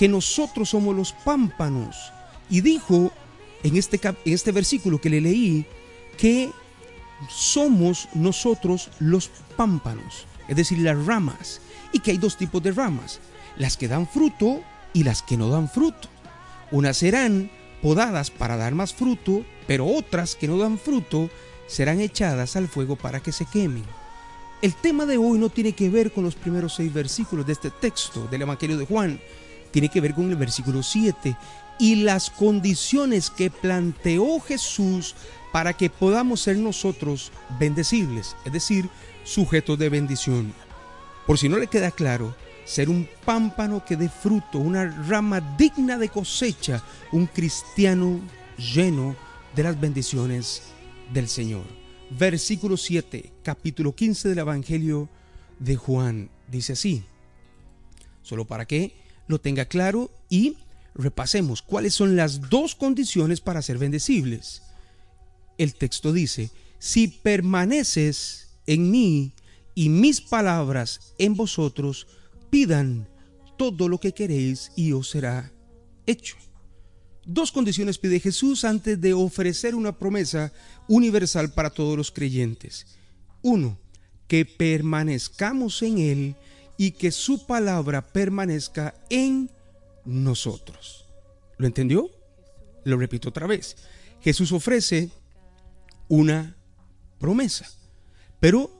que 0.00 0.08
nosotros 0.08 0.70
somos 0.70 0.96
los 0.96 1.12
pámpanos. 1.12 2.10
Y 2.48 2.62
dijo 2.62 3.12
en 3.62 3.76
este, 3.76 4.00
en 4.02 4.32
este 4.32 4.50
versículo 4.50 4.98
que 4.98 5.10
le 5.10 5.20
leí 5.20 5.66
que 6.16 6.50
somos 7.28 8.08
nosotros 8.14 8.88
los 8.98 9.30
pámpanos, 9.58 10.24
es 10.48 10.56
decir, 10.56 10.78
las 10.78 11.04
ramas, 11.04 11.60
y 11.92 11.98
que 11.98 12.12
hay 12.12 12.16
dos 12.16 12.38
tipos 12.38 12.62
de 12.62 12.72
ramas, 12.72 13.20
las 13.58 13.76
que 13.76 13.88
dan 13.88 14.08
fruto 14.08 14.62
y 14.94 15.04
las 15.04 15.20
que 15.20 15.36
no 15.36 15.50
dan 15.50 15.68
fruto. 15.68 16.08
Unas 16.70 16.96
serán 16.96 17.50
podadas 17.82 18.30
para 18.30 18.56
dar 18.56 18.74
más 18.74 18.94
fruto, 18.94 19.44
pero 19.66 19.84
otras 19.84 20.34
que 20.34 20.48
no 20.48 20.56
dan 20.56 20.78
fruto 20.78 21.28
serán 21.66 22.00
echadas 22.00 22.56
al 22.56 22.68
fuego 22.68 22.96
para 22.96 23.20
que 23.20 23.32
se 23.32 23.44
quemen. 23.44 23.84
El 24.62 24.74
tema 24.74 25.04
de 25.04 25.18
hoy 25.18 25.38
no 25.38 25.50
tiene 25.50 25.74
que 25.74 25.90
ver 25.90 26.10
con 26.10 26.24
los 26.24 26.36
primeros 26.36 26.76
seis 26.76 26.90
versículos 26.90 27.44
de 27.44 27.52
este 27.52 27.70
texto 27.70 28.26
del 28.28 28.40
Evangelio 28.40 28.78
de 28.78 28.86
Juan, 28.86 29.20
tiene 29.70 29.88
que 29.88 30.00
ver 30.00 30.14
con 30.14 30.30
el 30.30 30.36
versículo 30.36 30.82
7 30.82 31.36
y 31.78 31.96
las 31.96 32.30
condiciones 32.30 33.30
que 33.30 33.50
planteó 33.50 34.38
Jesús 34.40 35.14
para 35.52 35.72
que 35.72 35.90
podamos 35.90 36.40
ser 36.40 36.58
nosotros 36.58 37.32
bendecibles, 37.58 38.36
es 38.44 38.52
decir, 38.52 38.88
sujetos 39.24 39.78
de 39.78 39.88
bendición. 39.88 40.52
Por 41.26 41.38
si 41.38 41.48
no 41.48 41.58
le 41.58 41.66
queda 41.66 41.90
claro, 41.90 42.34
ser 42.64 42.88
un 42.88 43.08
pámpano 43.24 43.84
que 43.84 43.96
dé 43.96 44.08
fruto, 44.08 44.58
una 44.58 44.86
rama 45.08 45.40
digna 45.56 45.98
de 45.98 46.08
cosecha, 46.08 46.82
un 47.12 47.26
cristiano 47.26 48.20
lleno 48.56 49.16
de 49.56 49.62
las 49.62 49.80
bendiciones 49.80 50.62
del 51.12 51.28
Señor. 51.28 51.64
Versículo 52.10 52.76
7, 52.76 53.32
capítulo 53.42 53.94
15 53.94 54.28
del 54.28 54.38
Evangelio 54.38 55.08
de 55.58 55.76
Juan. 55.76 56.30
Dice 56.48 56.74
así, 56.74 57.04
solo 58.22 58.44
para 58.44 58.66
que 58.66 58.92
lo 59.30 59.40
tenga 59.40 59.64
claro 59.64 60.10
y 60.28 60.56
repasemos 60.94 61.62
cuáles 61.62 61.94
son 61.94 62.16
las 62.16 62.50
dos 62.50 62.74
condiciones 62.74 63.40
para 63.40 63.62
ser 63.62 63.78
bendecibles. 63.78 64.62
El 65.56 65.74
texto 65.74 66.12
dice, 66.12 66.50
si 66.78 67.08
permaneces 67.08 68.48
en 68.66 68.90
mí 68.90 69.32
y 69.74 69.88
mis 69.88 70.20
palabras 70.20 71.14
en 71.18 71.34
vosotros, 71.34 72.06
pidan 72.50 73.08
todo 73.56 73.88
lo 73.88 73.98
que 73.98 74.12
queréis 74.12 74.72
y 74.76 74.92
os 74.92 75.10
será 75.10 75.52
hecho. 76.06 76.36
Dos 77.24 77.52
condiciones 77.52 77.98
pide 77.98 78.18
Jesús 78.18 78.64
antes 78.64 79.00
de 79.00 79.12
ofrecer 79.12 79.74
una 79.74 79.96
promesa 79.96 80.52
universal 80.88 81.52
para 81.52 81.70
todos 81.70 81.96
los 81.96 82.10
creyentes. 82.10 82.86
Uno, 83.42 83.78
que 84.26 84.44
permanezcamos 84.44 85.82
en 85.82 85.98
Él 85.98 86.36
y 86.80 86.92
que 86.92 87.10
su 87.10 87.44
palabra 87.44 88.00
permanezca 88.00 88.94
en 89.10 89.50
nosotros. 90.06 91.04
¿Lo 91.58 91.66
entendió? 91.66 92.08
Lo 92.84 92.96
repito 92.96 93.28
otra 93.28 93.46
vez. 93.46 93.76
Jesús 94.22 94.50
ofrece 94.50 95.10
una 96.08 96.56
promesa, 97.18 97.68
pero 98.40 98.70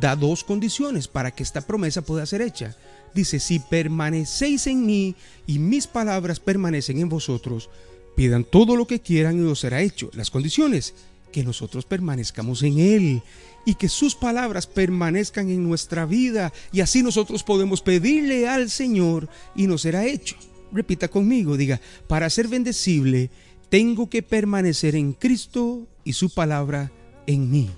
da 0.00 0.14
dos 0.14 0.44
condiciones 0.44 1.08
para 1.08 1.32
que 1.32 1.42
esta 1.42 1.62
promesa 1.62 2.02
pueda 2.02 2.24
ser 2.24 2.40
hecha 2.40 2.76
dice, 3.14 3.40
si 3.40 3.58
permanecéis 3.58 4.68
en 4.68 4.86
mí 4.86 5.16
y 5.44 5.58
mis 5.58 5.88
palabras 5.88 6.38
permanecen 6.38 7.00
en 7.00 7.08
vosotros, 7.08 7.68
pidan 8.14 8.44
todo 8.44 8.76
lo 8.76 8.86
que 8.86 9.00
quieran 9.00 9.44
y 9.44 9.50
os 9.50 9.58
será 9.58 9.82
hecho. 9.82 10.08
Las 10.14 10.30
condiciones, 10.30 10.94
que 11.34 11.42
nosotros 11.42 11.84
permanezcamos 11.84 12.62
en 12.62 12.78
Él 12.78 13.20
y 13.66 13.74
que 13.74 13.88
sus 13.88 14.14
palabras 14.14 14.68
permanezcan 14.68 15.50
en 15.50 15.64
nuestra 15.64 16.06
vida 16.06 16.52
y 16.70 16.80
así 16.80 17.02
nosotros 17.02 17.42
podemos 17.42 17.82
pedirle 17.82 18.48
al 18.48 18.70
Señor 18.70 19.28
y 19.56 19.66
nos 19.66 19.82
será 19.82 20.06
hecho. 20.06 20.36
Repita 20.70 21.08
conmigo, 21.08 21.56
diga, 21.56 21.80
para 22.06 22.30
ser 22.30 22.46
bendecible 22.46 23.30
tengo 23.68 24.08
que 24.08 24.22
permanecer 24.22 24.94
en 24.94 25.12
Cristo 25.12 25.88
y 26.04 26.12
su 26.12 26.30
palabra 26.30 26.92
en 27.26 27.50
mí. 27.50 27.68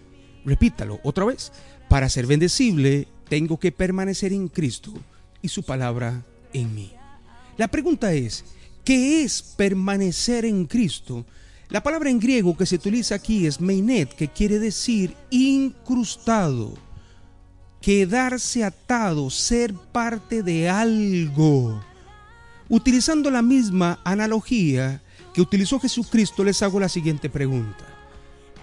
Repítalo 0.44 1.00
otra 1.02 1.24
vez, 1.24 1.50
para 1.88 2.10
ser 2.10 2.26
bendecible 2.26 3.08
tengo 3.30 3.58
que 3.58 3.72
permanecer 3.72 4.34
en 4.34 4.48
Cristo 4.48 4.92
y 5.40 5.48
su 5.48 5.62
palabra 5.62 6.26
en 6.52 6.74
mí. 6.74 6.92
La 7.56 7.68
pregunta 7.68 8.12
es, 8.12 8.44
¿qué 8.84 9.22
es 9.22 9.40
permanecer 9.40 10.44
en 10.44 10.66
Cristo? 10.66 11.24
La 11.68 11.82
palabra 11.82 12.10
en 12.10 12.20
griego 12.20 12.56
que 12.56 12.64
se 12.64 12.76
utiliza 12.76 13.16
aquí 13.16 13.46
es 13.46 13.60
meinet, 13.60 14.14
que 14.14 14.28
quiere 14.28 14.60
decir 14.60 15.16
incrustado, 15.30 16.74
quedarse 17.80 18.62
atado, 18.62 19.30
ser 19.30 19.74
parte 19.74 20.44
de 20.44 20.68
algo. 20.68 21.82
Utilizando 22.68 23.30
la 23.30 23.42
misma 23.42 23.98
analogía 24.04 25.02
que 25.34 25.40
utilizó 25.40 25.80
Jesucristo, 25.80 26.44
les 26.44 26.62
hago 26.62 26.78
la 26.78 26.88
siguiente 26.88 27.28
pregunta. 27.28 27.84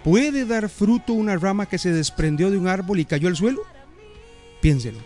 ¿Puede 0.04 0.46
dar 0.46 0.70
fruto 0.70 1.14
una 1.14 1.36
rama 1.36 1.66
que 1.66 1.78
se 1.78 1.92
desprendió 1.92 2.52
de 2.52 2.58
un 2.58 2.68
árbol 2.68 3.00
y 3.00 3.06
cayó 3.06 3.28
al 3.28 3.36
suelo? 3.36 3.62
Piénselo. 4.62 5.00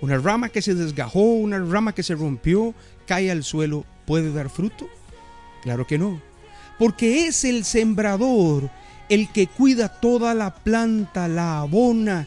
Una 0.00 0.18
rama 0.18 0.48
que 0.48 0.62
se 0.62 0.74
desgajó, 0.74 1.20
una 1.20 1.58
rama 1.58 1.94
que 1.94 2.02
se 2.02 2.16
rompió, 2.16 2.74
cae 3.06 3.30
al 3.30 3.44
suelo, 3.44 3.84
¿puede 4.06 4.32
dar 4.32 4.50
fruto? 4.50 4.88
Claro 5.62 5.86
que 5.86 5.98
no. 5.98 6.31
Porque 6.78 7.26
es 7.26 7.44
el 7.44 7.64
sembrador 7.64 8.70
el 9.08 9.28
que 9.30 9.46
cuida 9.46 9.88
toda 9.88 10.32
la 10.32 10.54
planta, 10.54 11.28
la 11.28 11.60
abona, 11.60 12.26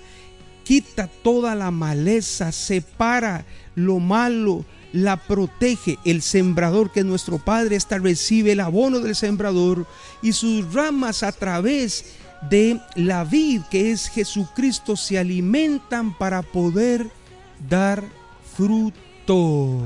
quita 0.63 1.07
toda 1.07 1.55
la 1.55 1.71
maleza, 1.71 2.51
separa 2.51 3.45
lo 3.75 3.99
malo, 3.99 4.65
la 4.93 5.17
protege. 5.17 5.97
El 6.05 6.21
sembrador 6.21 6.91
que 6.91 6.99
es 6.99 7.05
nuestro 7.05 7.39
Padre, 7.39 7.75
esta 7.75 7.97
recibe 7.97 8.51
el 8.51 8.59
abono 8.59 8.99
del 8.99 9.15
sembrador 9.15 9.87
y 10.21 10.33
sus 10.33 10.73
ramas 10.73 11.23
a 11.23 11.31
través 11.31 12.13
de 12.49 12.79
la 12.95 13.23
vid 13.23 13.61
que 13.71 13.91
es 13.91 14.07
Jesucristo 14.09 14.95
se 14.95 15.17
alimentan 15.17 16.15
para 16.15 16.41
poder 16.43 17.09
dar 17.67 18.03
fruto, 18.55 19.81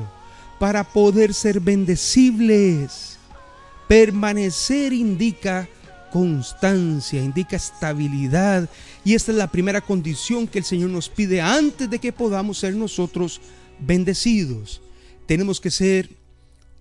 para 0.60 0.84
poder 0.84 1.34
ser 1.34 1.60
bendecibles. 1.60 3.19
Permanecer 3.90 4.94
indica 4.94 5.68
constancia, 6.12 7.24
indica 7.24 7.56
estabilidad. 7.56 8.70
Y 9.04 9.16
esta 9.16 9.32
es 9.32 9.38
la 9.40 9.52
primera 9.52 9.82
condición 9.82 10.46
que 10.48 10.60
el 10.60 10.64
Señor 10.64 10.92
nos 10.92 11.10
pide 11.10 11.42
antes 11.42 11.90
de 11.90 11.98
que 11.98 12.14
podamos 12.14 12.60
ser 12.60 12.76
nosotros 12.76 13.42
bendecidos. 13.80 14.84
Tenemos 15.26 15.60
que 15.60 15.72
ser 15.72 16.08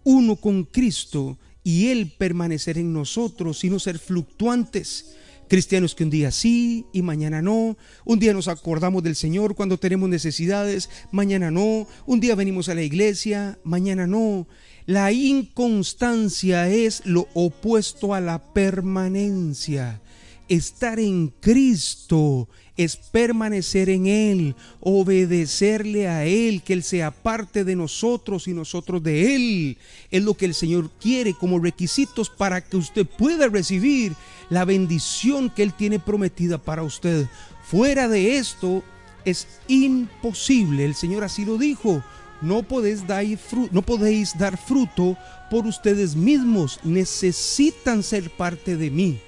uno 0.05 0.37
con 0.37 0.65
Cristo 0.65 1.39
y 1.65 1.87
Él 1.87 2.13
permanecer 2.19 2.77
en 2.77 2.93
nosotros 2.93 3.65
y 3.65 3.71
no 3.71 3.79
ser 3.79 3.99
fluctuantes. 3.99 5.15
Cristianos 5.49 5.95
que 5.95 6.05
un 6.05 6.11
día 6.11 6.31
sí 6.31 6.85
y 6.93 7.01
mañana 7.01 7.41
no. 7.41 7.79
Un 8.05 8.19
día 8.19 8.35
nos 8.35 8.49
acordamos 8.49 9.03
del 9.03 9.17
Señor 9.17 9.55
cuando 9.55 9.79
tenemos 9.79 10.11
necesidades, 10.11 10.91
mañana 11.11 11.51
no. 11.51 11.89
Un 12.05 12.21
día 12.21 12.35
venimos 12.35 12.69
a 12.69 12.75
la 12.75 12.83
iglesia, 12.83 13.59
mañana 13.65 14.07
no. 14.07 14.47
La 14.89 15.13
inconstancia 15.13 16.71
es 16.71 17.05
lo 17.05 17.29
opuesto 17.35 18.15
a 18.15 18.23
la 18.23 18.43
permanencia. 18.55 20.01
Estar 20.49 20.99
en 20.99 21.29
Cristo 21.29 22.49
es 22.75 22.97
permanecer 22.97 23.91
en 23.91 24.07
Él, 24.07 24.55
obedecerle 24.81 26.09
a 26.09 26.25
Él, 26.25 26.63
que 26.63 26.73
Él 26.73 26.83
sea 26.83 27.11
parte 27.11 27.65
de 27.65 27.77
nosotros 27.77 28.49
y 28.49 28.55
nosotros 28.55 29.03
de 29.03 29.35
Él. 29.35 29.79
Es 30.11 30.23
lo 30.23 30.33
que 30.33 30.47
el 30.47 30.55
Señor 30.55 30.91
quiere 30.99 31.35
como 31.35 31.59
requisitos 31.59 32.31
para 32.31 32.63
que 32.63 32.79
usted 32.79 33.05
pueda 33.05 33.47
recibir 33.49 34.15
la 34.49 34.65
bendición 34.65 35.51
que 35.51 35.65
Él 35.65 35.75
tiene 35.75 35.99
prometida 35.99 36.57
para 36.57 36.83
usted. 36.83 37.27
Fuera 37.63 38.09
de 38.09 38.39
esto 38.39 38.83
es 39.27 39.49
imposible, 39.67 40.87
el 40.87 40.95
Señor 40.95 41.25
así 41.25 41.45
lo 41.45 41.59
dijo. 41.59 42.03
No 42.41 42.63
podéis, 42.63 43.07
dar 43.07 43.25
fruto, 43.37 43.71
no 43.73 43.83
podéis 43.83 44.39
dar 44.39 44.57
fruto 44.57 45.17
por 45.51 45.67
ustedes 45.67 46.15
mismos, 46.15 46.79
necesitan 46.85 48.03
ser 48.03 48.31
parte 48.31 48.77
de 48.77 48.91
mí. 48.91 49.21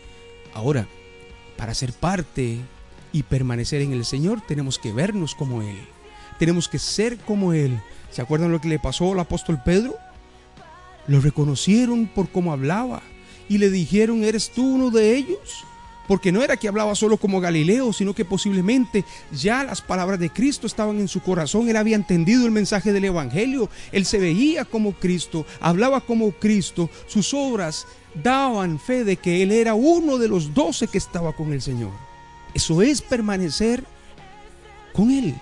Ahora, 0.55 0.87
para 1.57 1.75
ser 1.75 1.93
parte 1.93 2.59
y 3.12 3.23
permanecer 3.25 3.83
en 3.83 3.93
el 3.93 4.05
Señor 4.05 4.40
tenemos 4.47 4.79
que 4.79 4.93
vernos 4.93 5.35
como 5.35 5.62
Él. 5.62 5.76
Tenemos 6.38 6.69
que 6.69 6.79
ser 6.79 7.19
como 7.19 7.52
Él. 7.52 7.81
¿Se 8.11 8.23
acuerdan 8.23 8.52
lo 8.52 8.61
que 8.61 8.69
le 8.69 8.79
pasó 8.79 9.12
al 9.12 9.21
apóstol 9.21 9.61
Pedro? 9.64 9.97
Lo 11.07 11.21
reconocieron 11.21 12.07
por 12.07 12.31
cómo 12.31 12.52
hablaba 12.52 13.02
y 13.49 13.59
le 13.59 13.71
dijeron, 13.71 14.23
¿eres 14.23 14.50
tú 14.50 14.75
uno 14.75 14.90
de 14.90 15.17
ellos? 15.17 15.64
Porque 16.11 16.33
no 16.33 16.43
era 16.43 16.57
que 16.57 16.67
hablaba 16.67 16.97
solo 16.97 17.19
como 17.19 17.40
Galileo, 17.40 17.93
sino 17.93 18.17
que 18.17 18.25
posiblemente 18.25 19.05
ya 19.31 19.62
las 19.62 19.81
palabras 19.81 20.19
de 20.19 20.29
Cristo 20.29 20.67
estaban 20.67 20.99
en 20.99 21.07
su 21.07 21.21
corazón. 21.21 21.69
Él 21.69 21.76
había 21.76 21.95
entendido 21.95 22.47
el 22.47 22.50
mensaje 22.50 22.93
del 22.93 23.05
Evangelio. 23.05 23.71
Él 23.93 24.05
se 24.05 24.19
veía 24.19 24.64
como 24.64 24.90
Cristo, 24.95 25.47
hablaba 25.61 26.00
como 26.00 26.33
Cristo. 26.33 26.90
Sus 27.07 27.33
obras 27.33 27.87
daban 28.12 28.81
fe 28.81 29.05
de 29.05 29.19
que 29.19 29.40
él 29.45 29.52
era 29.52 29.75
uno 29.75 30.19
de 30.19 30.26
los 30.26 30.52
doce 30.52 30.88
que 30.88 30.99
estaba 30.99 31.33
con 31.33 31.52
el 31.52 31.62
Señor. 31.62 31.93
Eso 32.55 32.83
es 32.83 33.02
permanecer 33.02 33.85
con 34.93 35.12
Él. 35.12 35.37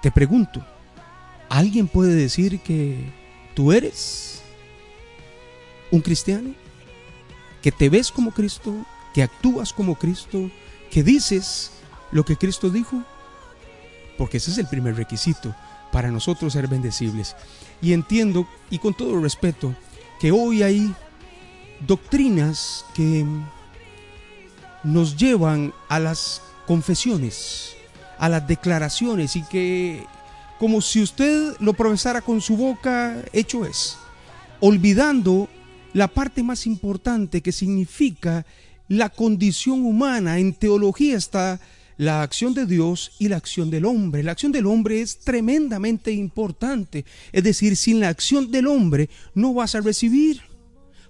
Te 0.00 0.10
pregunto, 0.10 0.64
¿alguien 1.50 1.88
puede 1.88 2.14
decir 2.14 2.60
que 2.60 3.12
tú 3.54 3.70
eres 3.70 4.40
un 5.90 6.00
cristiano? 6.00 6.54
¿Que 7.60 7.70
te 7.70 7.90
ves 7.90 8.10
como 8.10 8.30
Cristo? 8.30 8.86
¿Que 9.14 9.22
actúas 9.22 9.72
como 9.72 9.96
Cristo? 9.96 10.50
¿Que 10.90 11.02
dices 11.02 11.70
lo 12.10 12.24
que 12.24 12.36
Cristo 12.36 12.70
dijo? 12.70 13.02
Porque 14.18 14.38
ese 14.38 14.50
es 14.50 14.58
el 14.58 14.68
primer 14.68 14.96
requisito 14.96 15.54
para 15.90 16.10
nosotros 16.10 16.52
ser 16.52 16.68
bendecibles. 16.68 17.36
Y 17.80 17.92
entiendo, 17.92 18.46
y 18.70 18.78
con 18.78 18.94
todo 18.94 19.20
respeto, 19.20 19.74
que 20.20 20.32
hoy 20.32 20.62
hay 20.62 20.94
doctrinas 21.86 22.84
que 22.94 23.26
nos 24.84 25.16
llevan 25.16 25.72
a 25.88 25.98
las 25.98 26.42
confesiones, 26.66 27.76
a 28.18 28.28
las 28.28 28.46
declaraciones 28.46 29.36
y 29.36 29.42
que 29.42 30.04
como 30.58 30.80
si 30.80 31.02
usted 31.02 31.56
lo 31.58 31.72
profesara 31.72 32.20
con 32.20 32.40
su 32.40 32.56
boca, 32.56 33.16
hecho 33.32 33.66
es, 33.66 33.98
olvidando 34.60 35.48
la 35.92 36.08
parte 36.08 36.42
más 36.42 36.66
importante 36.66 37.40
que 37.42 37.50
significa 37.50 38.46
la 38.92 39.08
condición 39.08 39.86
humana. 39.86 40.38
En 40.38 40.52
teología 40.52 41.16
está 41.16 41.58
la 41.96 42.22
acción 42.22 42.52
de 42.52 42.66
Dios 42.66 43.12
y 43.18 43.28
la 43.28 43.38
acción 43.38 43.70
del 43.70 43.86
hombre. 43.86 44.22
La 44.22 44.32
acción 44.32 44.52
del 44.52 44.66
hombre 44.66 45.00
es 45.00 45.20
tremendamente 45.20 46.12
importante. 46.12 47.06
Es 47.32 47.42
decir, 47.42 47.76
sin 47.78 48.00
la 48.00 48.10
acción 48.10 48.50
del 48.50 48.66
hombre 48.66 49.08
no 49.34 49.54
vas 49.54 49.74
a 49.74 49.80
recibir 49.80 50.42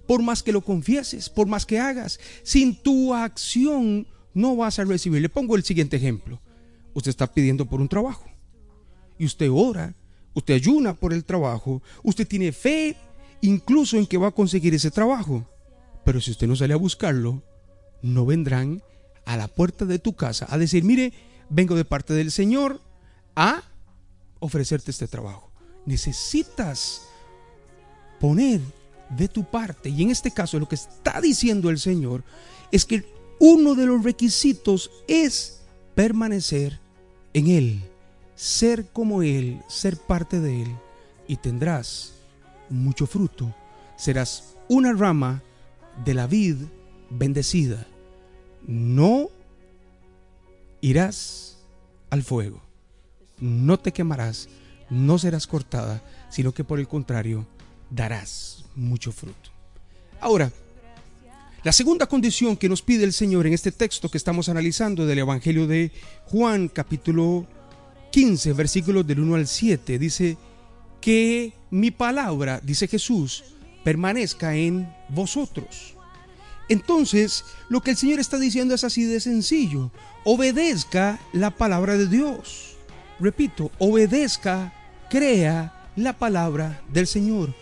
por 0.07 0.21
más 0.21 0.43
que 0.43 0.53
lo 0.53 0.61
confieses, 0.61 1.29
por 1.29 1.47
más 1.47 1.65
que 1.65 1.79
hagas, 1.79 2.19
sin 2.43 2.73
tu 2.75 3.13
acción 3.13 4.07
no 4.33 4.55
vas 4.55 4.79
a 4.79 4.85
recibir. 4.85 5.21
Le 5.21 5.27
pongo 5.27 5.57
el 5.57 5.63
siguiente 5.63 5.97
ejemplo. 5.97 6.39
Usted 6.93 7.09
está 7.09 7.33
pidiendo 7.33 7.65
por 7.65 7.81
un 7.81 7.89
trabajo 7.89 8.25
y 9.17 9.25
usted 9.25 9.49
ora, 9.51 9.93
usted 10.33 10.53
ayuna 10.53 10.93
por 10.93 11.11
el 11.11 11.25
trabajo, 11.25 11.81
usted 12.01 12.25
tiene 12.25 12.53
fe 12.53 12.95
incluso 13.41 13.97
en 13.97 14.05
que 14.05 14.17
va 14.17 14.29
a 14.29 14.31
conseguir 14.31 14.73
ese 14.73 14.89
trabajo. 14.89 15.45
Pero 16.05 16.21
si 16.21 16.31
usted 16.31 16.47
no 16.47 16.55
sale 16.55 16.73
a 16.73 16.77
buscarlo, 16.77 17.43
no 18.03 18.27
vendrán 18.27 18.83
a 19.25 19.35
la 19.37 19.47
puerta 19.47 19.85
de 19.85 19.97
tu 19.97 20.13
casa 20.13 20.45
a 20.49 20.59
decir, 20.59 20.83
mire, 20.83 21.13
vengo 21.49 21.75
de 21.75 21.85
parte 21.85 22.13
del 22.13 22.29
Señor 22.29 22.81
a 23.35 23.63
ofrecerte 24.39 24.91
este 24.91 25.07
trabajo. 25.07 25.51
Necesitas 25.85 27.01
poner 28.19 28.61
de 29.09 29.27
tu 29.27 29.43
parte. 29.43 29.89
Y 29.89 30.03
en 30.03 30.11
este 30.11 30.31
caso 30.31 30.59
lo 30.59 30.67
que 30.67 30.75
está 30.75 31.19
diciendo 31.21 31.69
el 31.69 31.79
Señor 31.79 32.23
es 32.71 32.85
que 32.85 33.05
uno 33.39 33.75
de 33.75 33.85
los 33.85 34.03
requisitos 34.03 34.91
es 35.07 35.61
permanecer 35.95 36.79
en 37.33 37.47
Él, 37.47 37.83
ser 38.35 38.87
como 38.87 39.23
Él, 39.23 39.61
ser 39.67 39.97
parte 39.97 40.39
de 40.39 40.63
Él, 40.63 40.75
y 41.27 41.37
tendrás 41.37 42.13
mucho 42.69 43.05
fruto. 43.05 43.53
Serás 43.95 44.55
una 44.67 44.93
rama 44.93 45.41
de 46.03 46.13
la 46.13 46.27
vid 46.27 46.57
bendecida. 47.09 47.87
No 48.67 49.29
irás 50.81 51.57
al 52.09 52.23
fuego, 52.23 52.61
no 53.39 53.79
te 53.79 53.91
quemarás, 53.91 54.49
no 54.89 55.17
serás 55.17 55.47
cortada, 55.47 56.03
sino 56.29 56.53
que 56.53 56.63
por 56.63 56.79
el 56.79 56.87
contrario 56.87 57.47
darás 57.89 58.65
mucho 58.75 59.11
fruto. 59.11 59.51
Ahora, 60.19 60.51
la 61.63 61.71
segunda 61.71 62.07
condición 62.07 62.57
que 62.57 62.67
nos 62.67 62.81
pide 62.81 63.05
el 63.05 63.13
Señor 63.13 63.47
en 63.47 63.53
este 63.53 63.71
texto 63.71 64.09
que 64.09 64.17
estamos 64.17 64.49
analizando 64.49 65.05
del 65.05 65.19
Evangelio 65.19 65.65
de 65.65 65.91
Juan 66.25 66.67
capítulo 66.67 67.47
15 68.11 68.53
versículos 68.53 69.07
del 69.07 69.21
1 69.21 69.35
al 69.35 69.47
7 69.47 69.97
dice 69.97 70.37
que 71.01 71.53
mi 71.71 71.91
palabra, 71.91 72.59
dice 72.61 72.87
Jesús, 72.87 73.43
permanezca 73.83 74.55
en 74.55 74.93
vosotros. 75.09 75.92
Entonces, 76.69 77.45
lo 77.69 77.81
que 77.81 77.91
el 77.91 77.97
Señor 77.97 78.19
está 78.19 78.39
diciendo 78.39 78.73
es 78.73 78.83
así 78.83 79.03
de 79.03 79.19
sencillo. 79.19 79.91
Obedezca 80.23 81.19
la 81.33 81.51
palabra 81.51 81.97
de 81.97 82.07
Dios. 82.07 82.75
Repito, 83.19 83.71
obedezca, 83.79 84.73
crea 85.09 85.89
la 85.95 86.13
palabra 86.13 86.81
del 86.91 87.07
Señor 87.07 87.53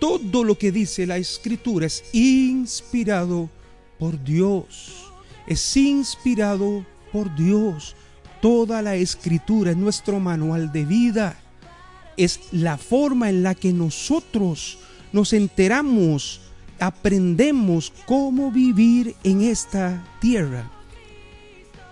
todo 0.00 0.42
lo 0.44 0.58
que 0.58 0.72
dice 0.72 1.06
la 1.06 1.18
escritura 1.18 1.86
es 1.86 2.02
inspirado 2.12 3.50
por 3.98 4.22
Dios. 4.24 5.12
Es 5.46 5.76
inspirado 5.76 6.84
por 7.12 7.32
Dios. 7.36 7.94
Toda 8.40 8.80
la 8.80 8.96
escritura 8.96 9.72
es 9.72 9.76
nuestro 9.76 10.18
manual 10.18 10.72
de 10.72 10.86
vida. 10.86 11.36
Es 12.16 12.40
la 12.50 12.78
forma 12.78 13.28
en 13.28 13.42
la 13.42 13.54
que 13.54 13.72
nosotros 13.72 14.78
nos 15.12 15.34
enteramos, 15.34 16.40
aprendemos 16.80 17.92
cómo 18.06 18.50
vivir 18.50 19.14
en 19.22 19.42
esta 19.42 20.02
tierra. 20.20 20.70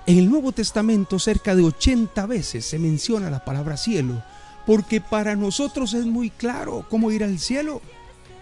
En 0.07 0.17
el 0.19 0.31
Nuevo 0.31 0.53
Testamento 0.53 1.19
cerca 1.19 1.55
de 1.55 1.63
80 1.63 2.25
veces 2.27 2.65
se 2.65 2.79
menciona 2.79 3.31
la 3.31 3.45
palabra 3.45 3.77
cielo, 3.77 4.23
porque 4.67 5.01
para 5.01 5.37
nosotros 5.37 5.93
es 5.93 6.07
muy 6.07 6.31
claro 6.31 6.87
cómo 6.89 7.11
ir 7.11 7.23
al 7.23 7.39
cielo. 7.39 7.83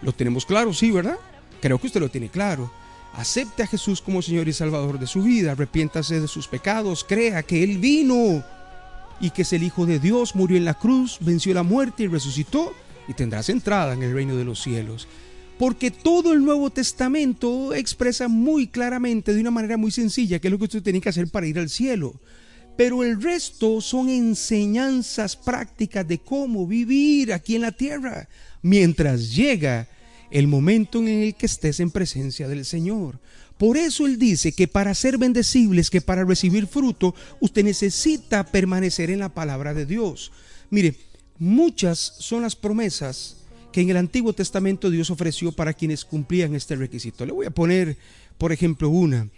Lo 0.00 0.12
tenemos 0.12 0.46
claro, 0.46 0.72
sí, 0.72 0.92
¿verdad? 0.92 1.18
Creo 1.60 1.78
que 1.78 1.88
usted 1.88 2.00
lo 2.00 2.08
tiene 2.08 2.28
claro. 2.28 2.70
Acepte 3.14 3.64
a 3.64 3.66
Jesús 3.66 4.00
como 4.00 4.22
Señor 4.22 4.46
y 4.46 4.52
Salvador 4.52 5.00
de 5.00 5.06
su 5.06 5.22
vida, 5.22 5.52
arrepiéntase 5.52 6.20
de 6.20 6.28
sus 6.28 6.46
pecados, 6.46 7.02
crea 7.02 7.42
que 7.42 7.64
Él 7.64 7.78
vino 7.78 8.44
y 9.20 9.30
que 9.30 9.42
es 9.42 9.52
el 9.52 9.62
Hijo 9.62 9.86
de 9.86 9.98
Dios, 9.98 10.36
murió 10.36 10.56
en 10.56 10.64
la 10.64 10.74
cruz, 10.74 11.18
venció 11.20 11.52
la 11.54 11.62
muerte 11.64 12.04
y 12.04 12.06
resucitó 12.06 12.72
y 13.08 13.14
tendrás 13.14 13.48
entrada 13.48 13.94
en 13.94 14.02
el 14.02 14.12
reino 14.12 14.36
de 14.36 14.44
los 14.44 14.62
cielos. 14.62 15.08
Porque 15.58 15.90
todo 15.90 16.32
el 16.32 16.44
Nuevo 16.44 16.70
Testamento 16.70 17.74
expresa 17.74 18.28
muy 18.28 18.66
claramente, 18.66 19.32
de 19.32 19.40
una 19.40 19.50
manera 19.50 19.76
muy 19.76 19.90
sencilla, 19.90 20.38
qué 20.38 20.48
es 20.48 20.52
lo 20.52 20.58
que 20.58 20.64
usted 20.64 20.82
tiene 20.82 21.00
que 21.00 21.08
hacer 21.08 21.28
para 21.28 21.46
ir 21.46 21.58
al 21.58 21.70
cielo. 21.70 22.20
Pero 22.76 23.02
el 23.02 23.22
resto 23.22 23.80
son 23.80 24.10
enseñanzas 24.10 25.34
prácticas 25.34 26.06
de 26.06 26.18
cómo 26.18 26.66
vivir 26.66 27.32
aquí 27.32 27.56
en 27.56 27.62
la 27.62 27.72
tierra 27.72 28.28
mientras 28.60 29.34
llega 29.34 29.88
el 30.30 30.46
momento 30.46 30.98
en 30.98 31.08
el 31.08 31.34
que 31.34 31.46
estés 31.46 31.80
en 31.80 31.90
presencia 31.90 32.48
del 32.48 32.64
Señor. 32.64 33.18
Por 33.56 33.78
eso 33.78 34.04
Él 34.06 34.18
dice 34.18 34.52
que 34.52 34.68
para 34.68 34.94
ser 34.94 35.16
bendecibles, 35.16 35.88
que 35.88 36.02
para 36.02 36.24
recibir 36.24 36.66
fruto, 36.66 37.14
usted 37.40 37.64
necesita 37.64 38.44
permanecer 38.44 39.10
en 39.10 39.20
la 39.20 39.30
palabra 39.30 39.72
de 39.72 39.86
Dios. 39.86 40.32
Mire, 40.68 40.96
muchas 41.38 41.98
son 42.18 42.42
las 42.42 42.56
promesas 42.56 43.36
que 43.76 43.82
en 43.82 43.90
el 43.90 43.98
Antiguo 43.98 44.32
Testamento 44.32 44.88
Dios 44.88 45.10
ofreció 45.10 45.52
para 45.52 45.74
quienes 45.74 46.06
cumplían 46.06 46.54
este 46.54 46.76
requisito. 46.76 47.26
Le 47.26 47.32
voy 47.32 47.44
a 47.44 47.50
poner, 47.50 47.98
por 48.38 48.50
ejemplo, 48.50 48.88
una. 48.88 49.28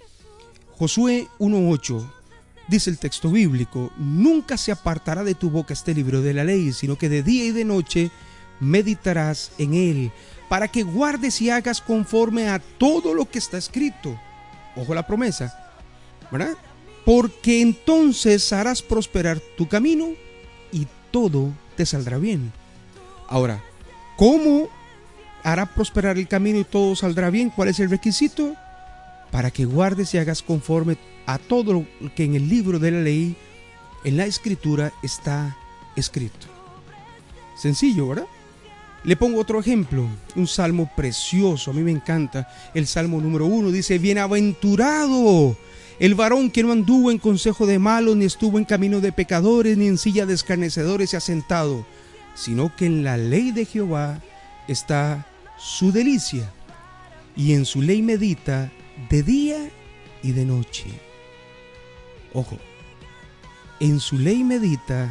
Josué 0.76 1.26
1.8 1.40 2.08
dice 2.68 2.88
el 2.88 3.00
texto 3.00 3.32
bíblico, 3.32 3.90
nunca 3.96 4.56
se 4.56 4.70
apartará 4.70 5.24
de 5.24 5.34
tu 5.34 5.50
boca 5.50 5.74
este 5.74 5.92
libro 5.92 6.22
de 6.22 6.34
la 6.34 6.44
ley, 6.44 6.72
sino 6.72 6.96
que 6.96 7.08
de 7.08 7.24
día 7.24 7.46
y 7.46 7.50
de 7.50 7.64
noche 7.64 8.12
meditarás 8.60 9.50
en 9.58 9.74
él, 9.74 10.12
para 10.48 10.68
que 10.68 10.84
guardes 10.84 11.42
y 11.42 11.50
hagas 11.50 11.80
conforme 11.80 12.48
a 12.48 12.60
todo 12.60 13.14
lo 13.14 13.28
que 13.28 13.40
está 13.40 13.58
escrito. 13.58 14.16
Ojo 14.76 14.94
la 14.94 15.04
promesa, 15.04 15.52
¿verdad? 16.30 16.56
Porque 17.04 17.60
entonces 17.60 18.52
harás 18.52 18.82
prosperar 18.82 19.40
tu 19.56 19.66
camino 19.66 20.10
y 20.70 20.86
todo 21.10 21.52
te 21.76 21.84
saldrá 21.84 22.18
bien. 22.18 22.52
Ahora, 23.26 23.64
¿cómo 24.18 24.68
hará 25.42 25.64
prosperar 25.64 26.18
el 26.18 26.28
camino 26.28 26.58
y 26.58 26.64
todo 26.64 26.94
saldrá 26.94 27.30
bien? 27.30 27.48
¿Cuál 27.48 27.68
es 27.68 27.80
el 27.80 27.88
requisito? 27.88 28.54
Para 29.30 29.50
que 29.50 29.64
guardes 29.64 30.12
y 30.12 30.18
hagas 30.18 30.42
conforme 30.42 30.98
a 31.24 31.38
todo 31.38 31.72
lo 31.72 32.14
que 32.14 32.24
en 32.24 32.34
el 32.34 32.48
libro 32.48 32.78
de 32.78 32.90
la 32.90 33.00
ley, 33.00 33.36
en 34.04 34.16
la 34.18 34.26
escritura, 34.26 34.92
está 35.02 35.56
escrito. 35.96 36.46
Sencillo, 37.56 38.08
¿verdad? 38.08 38.26
Le 39.04 39.16
pongo 39.16 39.40
otro 39.40 39.60
ejemplo, 39.60 40.06
un 40.34 40.46
salmo 40.46 40.90
precioso, 40.94 41.70
a 41.70 41.74
mí 41.74 41.82
me 41.82 41.92
encanta. 41.92 42.48
El 42.74 42.86
salmo 42.86 43.20
número 43.20 43.46
uno 43.46 43.70
dice, 43.70 43.98
bienaventurado 43.98 45.56
el 45.98 46.14
varón 46.14 46.50
que 46.50 46.62
no 46.62 46.72
anduvo 46.72 47.10
en 47.10 47.18
consejo 47.18 47.66
de 47.66 47.78
malos, 47.78 48.16
ni 48.16 48.24
estuvo 48.24 48.58
en 48.58 48.64
camino 48.64 49.00
de 49.00 49.12
pecadores, 49.12 49.76
ni 49.76 49.88
en 49.88 49.98
silla 49.98 50.26
de 50.26 50.34
escarnecedores 50.34 51.10
se 51.10 51.16
ha 51.16 51.20
sentado, 51.20 51.84
sino 52.38 52.74
que 52.76 52.86
en 52.86 53.02
la 53.02 53.16
ley 53.16 53.50
de 53.50 53.64
Jehová 53.64 54.20
está 54.68 55.26
su 55.58 55.90
delicia, 55.90 56.48
y 57.34 57.54
en 57.54 57.64
su 57.64 57.82
ley 57.82 58.00
medita 58.00 58.70
de 59.10 59.24
día 59.24 59.70
y 60.22 60.32
de 60.32 60.44
noche. 60.44 60.86
Ojo, 62.32 62.56
en 63.80 63.98
su 63.98 64.18
ley 64.18 64.44
medita 64.44 65.10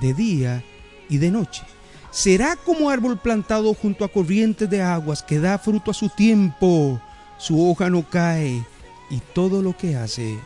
de 0.00 0.14
día 0.14 0.62
y 1.08 1.18
de 1.18 1.32
noche. 1.32 1.62
Será 2.10 2.54
como 2.54 2.90
árbol 2.90 3.18
plantado 3.18 3.74
junto 3.74 4.04
a 4.04 4.08
corrientes 4.08 4.70
de 4.70 4.80
aguas 4.80 5.22
que 5.22 5.40
da 5.40 5.58
fruto 5.58 5.90
a 5.90 5.94
su 5.94 6.08
tiempo, 6.08 7.00
su 7.38 7.68
hoja 7.68 7.90
no 7.90 8.08
cae 8.08 8.64
y 9.10 9.18
todo 9.34 9.62
lo 9.62 9.76
que 9.76 9.96
hace 9.96 10.38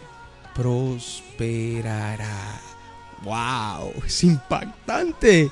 prosperará. 0.55 2.59
¡Wow! 3.23 3.93
Es 4.07 4.25
impactante. 4.25 5.51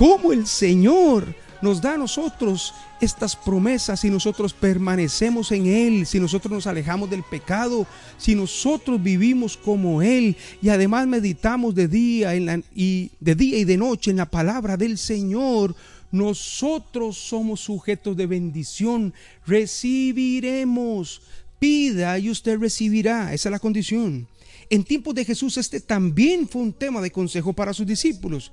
Cómo 0.00 0.32
el 0.32 0.46
Señor 0.46 1.34
nos 1.60 1.82
da 1.82 1.92
a 1.92 1.98
nosotros 1.98 2.72
estas 3.02 3.36
promesas 3.36 4.00
si 4.00 4.08
nosotros 4.08 4.54
permanecemos 4.54 5.52
en 5.52 5.66
Él, 5.66 6.06
si 6.06 6.18
nosotros 6.18 6.50
nos 6.50 6.66
alejamos 6.66 7.10
del 7.10 7.22
pecado, 7.22 7.86
si 8.16 8.34
nosotros 8.34 9.02
vivimos 9.02 9.58
como 9.58 10.00
Él 10.00 10.38
y 10.62 10.70
además 10.70 11.06
meditamos 11.06 11.74
de 11.74 11.86
día, 11.86 12.34
y, 12.34 13.10
de 13.20 13.34
día 13.34 13.58
y 13.58 13.64
de 13.64 13.76
noche 13.76 14.10
en 14.10 14.16
la 14.16 14.24
palabra 14.24 14.78
del 14.78 14.96
Señor, 14.96 15.76
nosotros 16.10 17.18
somos 17.18 17.60
sujetos 17.60 18.16
de 18.16 18.26
bendición, 18.26 19.12
recibiremos 19.46 21.20
Pida 21.58 22.18
y 22.18 22.30
usted 22.30 22.58
recibirá. 22.58 23.34
Esa 23.34 23.50
es 23.50 23.52
la 23.52 23.58
condición. 23.58 24.26
En 24.70 24.82
tiempos 24.82 25.14
de 25.14 25.26
Jesús 25.26 25.58
este 25.58 25.78
también 25.78 26.48
fue 26.48 26.62
un 26.62 26.72
tema 26.72 27.02
de 27.02 27.10
consejo 27.10 27.52
para 27.52 27.74
sus 27.74 27.86
discípulos 27.86 28.50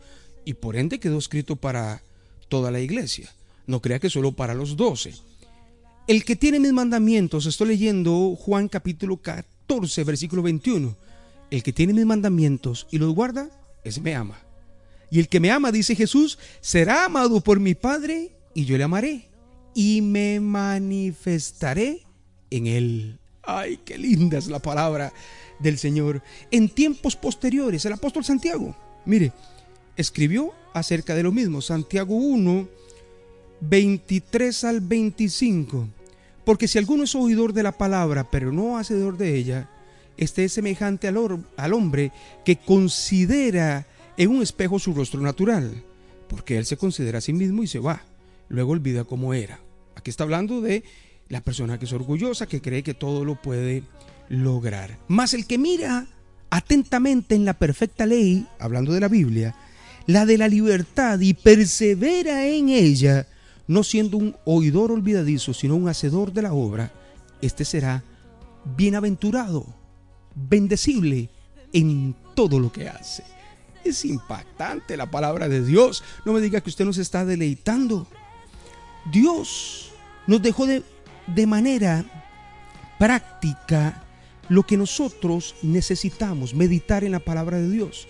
y 0.47 0.53
por 0.53 0.77
ende 0.77 0.97
quedó 0.97 1.17
escrito 1.17 1.57
para 1.57 2.01
toda 2.47 2.71
la 2.71 2.79
iglesia. 2.79 3.29
No 3.65 3.81
crea 3.81 3.99
que 3.99 4.09
solo 4.09 4.31
para 4.31 4.53
los 4.53 4.77
doce. 4.77 5.13
El 6.07 6.23
que 6.23 6.37
tiene 6.37 6.57
mis 6.57 6.71
mandamientos, 6.71 7.45
estoy 7.45 7.67
leyendo 7.67 8.33
Juan 8.37 8.69
capítulo 8.69 9.17
14, 9.17 10.05
versículo 10.05 10.41
21. 10.41 10.95
El 11.51 11.63
que 11.63 11.73
tiene 11.73 11.91
mis 11.91 12.05
mandamientos 12.05 12.87
y 12.89 12.97
los 12.97 13.13
guarda, 13.13 13.49
ese 13.83 13.99
me 13.99 14.15
ama. 14.15 14.39
Y 15.11 15.19
el 15.19 15.27
que 15.27 15.41
me 15.41 15.51
ama, 15.51 15.73
dice 15.73 15.95
Jesús, 15.95 16.39
será 16.61 17.03
amado 17.03 17.41
por 17.41 17.59
mi 17.59 17.75
Padre 17.75 18.31
y 18.53 18.63
yo 18.63 18.77
le 18.77 18.85
amaré 18.85 19.27
y 19.73 20.01
me 20.01 20.39
manifestaré 20.39 22.03
en 22.51 22.67
él. 22.67 23.19
Ay, 23.43 23.81
qué 23.83 23.97
linda 23.97 24.37
es 24.37 24.47
la 24.47 24.59
palabra 24.59 25.11
del 25.59 25.77
Señor. 25.77 26.23
En 26.51 26.69
tiempos 26.69 27.17
posteriores, 27.17 27.83
el 27.83 27.91
apóstol 27.91 28.23
Santiago, 28.23 28.73
mire, 29.05 29.33
escribió 29.97 30.53
acerca 30.73 31.15
de 31.15 31.23
lo 31.23 31.31
mismo. 31.31 31.61
Santiago 31.61 32.15
1, 32.15 32.67
23 33.61 34.63
al 34.63 34.81
25. 34.81 35.87
Porque 36.45 36.67
si 36.67 36.77
alguno 36.77 37.03
es 37.03 37.15
oidor 37.15 37.53
de 37.53 37.63
la 37.63 37.73
palabra, 37.73 38.29
pero 38.31 38.51
no 38.51 38.77
hacedor 38.77 39.17
de 39.17 39.35
ella, 39.35 39.69
este 40.15 40.45
es 40.45 40.53
semejante 40.53 41.07
al, 41.07 41.45
al 41.57 41.73
hombre 41.73 42.11
que 42.45 42.55
considera 42.55 43.85
en 44.15 44.29
un 44.29 44.41
espejo 44.41 44.79
su 44.79 44.93
rostro 44.93 45.19
natural, 45.21 45.83
porque 46.27 46.57
él 46.57 46.65
se 46.65 46.77
considera 46.77 47.19
a 47.19 47.21
sí 47.21 47.33
mismo 47.33 47.63
y 47.63 47.67
se 47.67 47.79
va, 47.79 48.01
luego 48.49 48.71
olvida 48.71 49.03
cómo 49.03 49.33
era. 49.33 49.59
Aquí 49.95 50.09
está 50.09 50.23
hablando 50.23 50.61
de 50.61 50.83
la 51.29 51.41
persona 51.41 51.77
que 51.77 51.85
es 51.85 51.93
orgullosa, 51.93 52.47
que 52.47 52.61
cree 52.61 52.83
que 52.83 52.93
todo 52.93 53.25
lo 53.25 53.35
puede 53.41 53.83
lograr. 54.29 54.97
Más 55.07 55.33
el 55.33 55.45
que 55.45 55.57
mira 55.57 56.07
atentamente 56.49 57.35
en 57.35 57.45
la 57.45 57.53
perfecta 57.53 58.05
ley, 58.05 58.47
hablando 58.59 58.93
de 58.93 59.01
la 59.01 59.07
Biblia, 59.07 59.55
la 60.07 60.25
de 60.25 60.37
la 60.37 60.47
libertad 60.47 61.19
y 61.19 61.33
persevera 61.33 62.47
en 62.47 62.69
ella, 62.69 63.27
no 63.67 63.83
siendo 63.83 64.17
un 64.17 64.35
oidor 64.45 64.91
olvidadizo, 64.91 65.53
sino 65.53 65.75
un 65.75 65.89
hacedor 65.89 66.33
de 66.33 66.41
la 66.41 66.53
obra, 66.53 66.91
este 67.41 67.65
será 67.65 68.03
bienaventurado, 68.75 69.65
bendecible 70.33 71.29
en 71.73 72.15
todo 72.33 72.59
lo 72.59 72.71
que 72.71 72.89
hace. 72.89 73.23
Es 73.83 74.03
impactante 74.05 74.97
la 74.97 75.11
palabra 75.11 75.47
de 75.47 75.63
Dios. 75.63 76.03
No 76.25 76.33
me 76.33 76.41
diga 76.41 76.61
que 76.61 76.69
usted 76.69 76.85
nos 76.85 76.97
está 76.97 77.23
deleitando. 77.23 78.07
Dios 79.11 79.91
nos 80.25 80.41
dejó 80.41 80.65
de 80.65 80.83
de 81.27 81.45
manera 81.45 82.05
práctica 82.97 84.03
lo 84.49 84.63
que 84.63 84.77
nosotros 84.77 85.55
necesitamos, 85.61 86.53
meditar 86.53 87.03
en 87.03 87.11
la 87.11 87.19
palabra 87.19 87.57
de 87.57 87.69
Dios. 87.69 88.07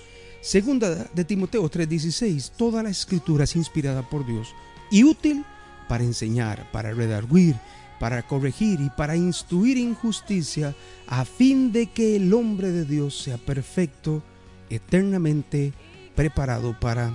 Segunda 0.48 1.10
de 1.14 1.26
Timoteo 1.26 1.70
3:16, 1.70 2.54
toda 2.56 2.82
la 2.82 2.90
escritura 2.90 3.44
es 3.44 3.58
inspirada 3.58 4.02
por 4.02 4.26
Dios 4.26 4.56
y 4.90 5.04
útil 5.04 5.44
para 5.90 6.06
enseñar, 6.06 6.72
para 6.72 6.94
redarguir, 6.94 7.58
para 8.00 8.26
corregir 8.26 8.80
y 8.80 8.90
para 8.90 9.18
instruir 9.18 9.78
en 9.78 9.94
justicia, 9.94 10.74
a 11.06 11.26
fin 11.26 11.74
de 11.74 11.88
que 11.88 12.16
el 12.16 12.34
hombre 12.34 12.72
de 12.72 12.86
Dios 12.86 13.22
sea 13.22 13.38
perfecto, 13.38 14.24
eternamente 14.70 15.74
preparado 16.16 16.80
para 16.80 17.12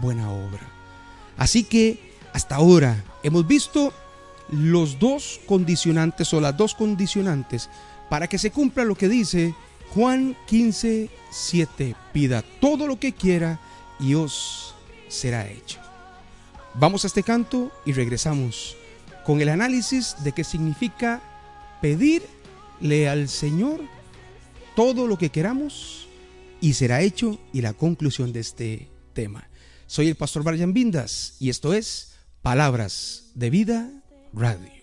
buena 0.00 0.32
obra. 0.32 0.68
Así 1.36 1.62
que 1.62 2.16
hasta 2.32 2.56
ahora 2.56 3.04
hemos 3.22 3.46
visto 3.46 3.92
los 4.50 4.98
dos 4.98 5.40
condicionantes 5.46 6.34
o 6.34 6.40
las 6.40 6.56
dos 6.56 6.74
condicionantes 6.74 7.70
para 8.10 8.26
que 8.26 8.36
se 8.36 8.50
cumpla 8.50 8.82
lo 8.82 8.96
que 8.96 9.08
dice 9.08 9.54
Juan 9.92 10.36
15, 10.46 11.10
7. 11.30 11.96
Pida 12.12 12.42
todo 12.60 12.86
lo 12.86 12.98
que 12.98 13.12
quiera 13.12 13.60
y 14.00 14.14
os 14.14 14.74
será 15.08 15.48
hecho. 15.48 15.80
Vamos 16.74 17.04
a 17.04 17.06
este 17.06 17.22
canto 17.22 17.70
y 17.84 17.92
regresamos 17.92 18.76
con 19.24 19.40
el 19.40 19.48
análisis 19.48 20.16
de 20.24 20.32
qué 20.32 20.44
significa 20.44 21.22
pedirle 21.80 23.08
al 23.08 23.28
Señor 23.28 23.80
todo 24.74 25.06
lo 25.06 25.16
que 25.16 25.30
queramos 25.30 26.08
y 26.60 26.74
será 26.74 27.02
hecho 27.02 27.38
y 27.52 27.60
la 27.60 27.72
conclusión 27.74 28.32
de 28.32 28.40
este 28.40 28.88
tema. 29.12 29.48
Soy 29.86 30.08
el 30.08 30.16
pastor 30.16 30.42
Brian 30.42 30.72
Vindas 30.72 31.36
y 31.38 31.50
esto 31.50 31.74
es 31.74 32.14
Palabras 32.42 33.30
de 33.34 33.50
Vida 33.50 33.90
Radio. 34.32 34.73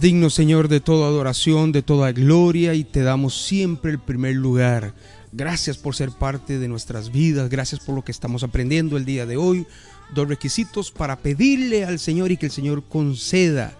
Digno, 0.00 0.30
Señor, 0.30 0.68
de 0.68 0.80
toda 0.80 1.08
adoración, 1.08 1.72
de 1.72 1.82
toda 1.82 2.10
gloria 2.12 2.72
y 2.72 2.84
te 2.84 3.02
damos 3.02 3.44
siempre 3.44 3.90
el 3.90 3.98
primer 3.98 4.34
lugar. 4.34 4.94
Gracias 5.30 5.76
por 5.76 5.94
ser 5.94 6.10
parte 6.10 6.58
de 6.58 6.68
nuestras 6.68 7.12
vidas, 7.12 7.50
gracias 7.50 7.82
por 7.82 7.94
lo 7.94 8.02
que 8.02 8.10
estamos 8.10 8.42
aprendiendo 8.42 8.96
el 8.96 9.04
día 9.04 9.26
de 9.26 9.36
hoy. 9.36 9.66
Dos 10.14 10.26
requisitos 10.26 10.90
para 10.90 11.16
pedirle 11.16 11.84
al 11.84 11.98
Señor 11.98 12.30
y 12.30 12.38
que 12.38 12.46
el 12.46 12.52
Señor 12.52 12.82
conceda 12.88 13.76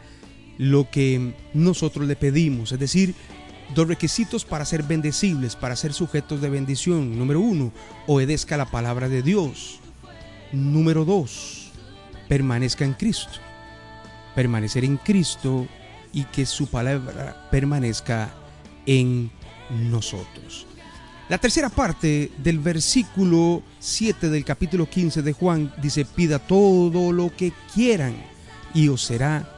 lo 0.59 0.91
que 0.91 1.33
nosotros 1.55 2.07
le 2.07 2.17
pedimos, 2.17 2.73
es 2.73 2.79
decir, 2.79 3.15
dos 3.75 3.89
requisitos 3.89 4.45
para 4.45 4.67
ser 4.67 4.83
bendecibles, 4.83 5.57
para 5.57 5.75
ser 5.75 5.95
sujetos 5.95 6.43
de 6.43 6.51
bendición. 6.51 7.19
Número 7.19 7.41
uno, 7.41 7.73
obedezca 8.07 8.59
la 8.59 8.71
palabra 8.71 9.09
de 9.09 9.23
Dios. 9.23 9.81
Número 10.53 11.07
dos, 11.07 11.71
permanezca 12.29 12.85
en 12.85 12.93
Cristo. 12.93 13.39
Permanecer 14.35 14.85
en 14.85 14.99
Cristo 14.99 15.67
y 16.13 16.25
que 16.25 16.47
su 16.47 16.67
palabra 16.67 17.49
permanezca 17.51 18.31
en 18.87 19.31
nosotros. 19.71 20.67
La 21.29 21.39
tercera 21.39 21.69
parte 21.69 22.33
del 22.39 22.59
versículo 22.59 23.63
7 23.79 24.31
del 24.31 24.45
capítulo 24.45 24.91
15 24.91 25.23
de 25.23 25.33
Juan 25.33 25.73
dice, 25.81 26.05
pida 26.05 26.41
todo 26.41 27.13
lo 27.13 27.35
que 27.37 27.53
quieran 27.73 28.17
y 28.75 28.89
os 28.89 29.05
será 29.05 29.49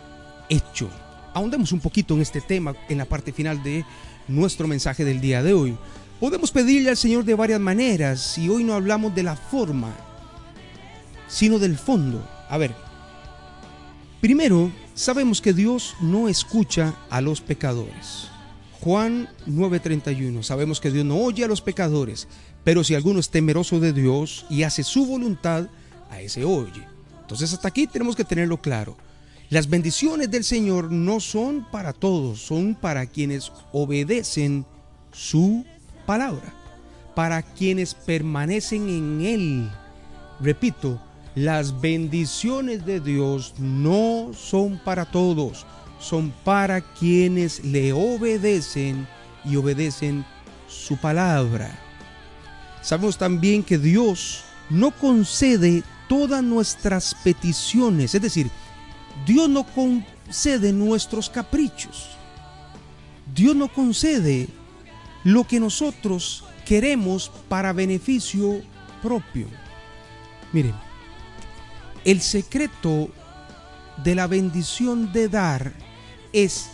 hecho. 0.51 0.91
Ahondemos 1.33 1.73
un 1.73 1.81
poquito 1.81 2.15
en 2.15 2.21
este 2.21 2.43
tema 2.43 2.75
en 2.91 2.99
la 2.99 3.07
parte 3.07 3.33
final 3.33 3.63
de 3.63 3.87
nuestro 4.29 4.69
mensaje 4.69 5.03
del 5.05 5.23
día 5.23 5.43
de 5.43 5.55
hoy. 5.55 5.77
Podemos 6.21 6.51
pedirle 6.51 6.91
al 6.91 6.99
Señor 6.99 7.25
de 7.25 7.35
varias 7.35 7.59
maneras 7.59 8.37
y 8.37 8.51
hoy 8.51 8.65
no 8.65 8.75
hablamos 8.75 9.15
de 9.15 9.23
la 9.23 9.35
forma, 9.35 9.95
sino 11.27 11.59
del 11.59 11.79
fondo. 11.79 12.23
A 12.51 12.59
ver, 12.59 12.75
primero, 14.21 14.71
sabemos 14.95 15.41
que 15.41 15.53
Dios 15.53 15.95
no 16.01 16.29
escucha 16.29 16.95
a 17.11 17.21
los 17.21 17.41
pecadores. 17.41 18.29
Juan 18.81 19.29
9:31. 19.47 20.43
Sabemos 20.43 20.81
que 20.81 20.91
Dios 20.91 21.05
no 21.05 21.17
oye 21.19 21.45
a 21.45 21.49
los 21.49 21.61
pecadores, 21.61 22.27
pero 22.65 22.83
si 22.83 22.95
alguno 22.95 23.21
es 23.21 23.31
temeroso 23.31 23.81
de 23.81 23.93
Dios 23.93 24.47
y 24.51 24.65
hace 24.65 24.83
su 24.83 25.07
voluntad, 25.07 25.69
a 26.11 26.21
ese 26.21 26.45
oye. 26.45 26.87
Entonces 27.21 27.53
hasta 27.53 27.69
aquí 27.69 27.87
tenemos 27.87 28.17
que 28.17 28.25
tenerlo 28.25 28.61
claro. 28.61 28.97
Las 29.51 29.69
bendiciones 29.69 30.31
del 30.31 30.45
Señor 30.45 30.91
no 30.91 31.21
son 31.21 31.67
para 31.71 31.93
todos, 31.93 32.41
son 32.41 32.75
para 32.75 33.07
quienes 33.07 33.53
obedecen 33.73 34.65
su 35.13 35.65
palabra, 36.07 36.55
para 37.15 37.43
quienes 37.43 37.95
permanecen 37.95 38.89
en 38.89 39.21
Él. 39.21 39.71
Repito, 40.41 41.01
las 41.35 41.81
bendiciones 41.81 42.85
de 42.85 43.01
Dios 43.01 43.55
no 43.59 44.31
son 44.35 44.79
para 44.79 45.05
todos, 45.05 45.67
son 45.99 46.33
para 46.45 46.81
quienes 46.81 47.65
le 47.65 47.93
obedecen 47.93 49.07
y 49.45 49.57
obedecen 49.57 50.25
su 50.69 50.97
palabra. 50.97 51.79
Sabemos 52.83 53.17
también 53.17 53.63
que 53.63 53.79
Dios 53.79 54.43
no 54.69 54.91
concede 54.91 55.83
todas 56.09 56.43
nuestras 56.43 57.15
peticiones, 57.23 58.15
es 58.15 58.23
decir, 58.23 58.51
Dios 59.27 59.49
no 59.49 59.65
concede 59.65 60.73
nuestros 60.73 61.31
caprichos. 61.31 62.11
Dios 63.35 63.57
no 63.57 63.69
concede 63.69 64.49
lo 65.25 65.45
que 65.45 65.61
nosotros 65.61 66.45
queremos 66.67 67.31
para 67.49 67.73
beneficio 67.73 68.61
propio. 69.01 69.47
Miren, 70.53 70.75
el 72.05 72.21
secreto 72.21 73.11
de 74.03 74.15
la 74.15 74.27
bendición 74.27 75.13
de 75.13 75.29
dar 75.29 75.73
es 76.33 76.71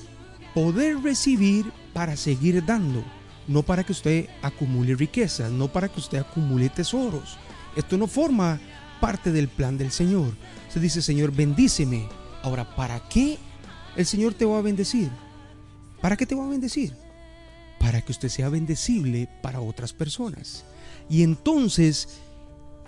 poder 0.55 1.03
recibir 1.03 1.73
para 1.93 2.17
seguir 2.17 2.65
dando, 2.65 3.05
no 3.47 3.63
para 3.63 3.85
que 3.85 3.93
usted 3.93 4.29
acumule 4.43 4.95
riquezas, 4.95 5.51
no 5.51 5.69
para 5.69 5.89
que 5.89 6.01
usted 6.01 6.19
acumule 6.19 6.69
tesoros. 6.69 7.37
Esto 7.77 7.97
no 7.97 8.07
forma 8.07 8.61
parte 9.01 9.33
del 9.33 9.49
plan 9.49 9.79
del 9.79 9.91
Señor. 9.91 10.35
Se 10.69 10.81
dice, 10.81 11.03
Señor, 11.03 11.33
bendíceme. 11.33 12.09
Ahora, 12.43 12.75
¿para 12.77 13.01
qué 13.09 13.39
el 13.97 14.07
Señor 14.07 14.35
te 14.35 14.45
va 14.45 14.59
a 14.59 14.63
bendecir? 14.63 15.11
¿Para 16.01 16.17
qué 16.17 16.27
te 16.27 16.35
va 16.35 16.45
a 16.45 16.49
bendecir? 16.49 16.95
Para 17.79 18.01
que 18.01 18.13
usted 18.13 18.29
sea 18.29 18.49
bendecible 18.49 19.29
para 19.43 19.61
otras 19.61 19.93
personas. 19.93 20.65
Y 21.09 21.23
entonces 21.23 22.21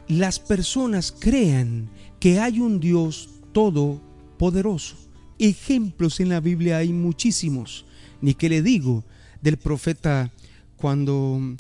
las 0.09 0.39
personas 0.39 1.13
crean 1.13 1.89
que 2.21 2.39
hay 2.39 2.61
un 2.61 2.79
Dios 2.79 3.29
todopoderoso 3.53 5.11
Ejemplos 5.41 6.21
en 6.21 6.29
la 6.29 6.41
Biblia 6.41 6.79
hay 6.79 6.93
muchísimos. 6.93 7.87
Ni 8.21 8.35
que 8.35 8.51
le 8.51 8.63
digo 8.63 9.03
del 9.41 9.57
profeta 9.57 10.31
cuando 10.77 11.57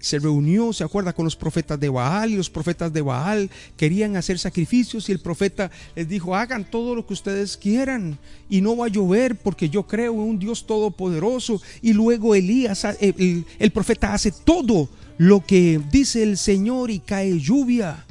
se 0.00 0.18
reunió, 0.18 0.72
se 0.72 0.82
acuerda 0.82 1.12
con 1.12 1.24
los 1.24 1.36
profetas 1.36 1.78
de 1.78 1.88
Baal 1.88 2.30
y 2.30 2.36
los 2.36 2.50
profetas 2.50 2.92
de 2.92 3.02
Baal 3.02 3.50
querían 3.76 4.16
hacer 4.16 4.38
sacrificios 4.38 5.08
y 5.08 5.12
el 5.12 5.20
profeta 5.20 5.70
les 5.94 6.08
dijo, 6.08 6.34
hagan 6.34 6.68
todo 6.68 6.94
lo 6.94 7.06
que 7.06 7.12
ustedes 7.12 7.56
quieran 7.56 8.18
y 8.48 8.62
no 8.62 8.76
va 8.76 8.86
a 8.86 8.88
llover 8.88 9.36
porque 9.36 9.68
yo 9.68 9.86
creo 9.86 10.14
en 10.14 10.20
un 10.20 10.38
Dios 10.40 10.66
todopoderoso. 10.66 11.62
Y 11.82 11.92
luego 11.92 12.34
Elías, 12.34 12.84
el, 13.00 13.44
el 13.58 13.70
profeta 13.70 14.12
hace 14.12 14.32
todo 14.32 14.88
lo 15.18 15.44
que 15.44 15.80
dice 15.92 16.24
el 16.24 16.36
Señor 16.36 16.90
y 16.90 16.98
cae 16.98 17.38
lluvia. 17.38 18.07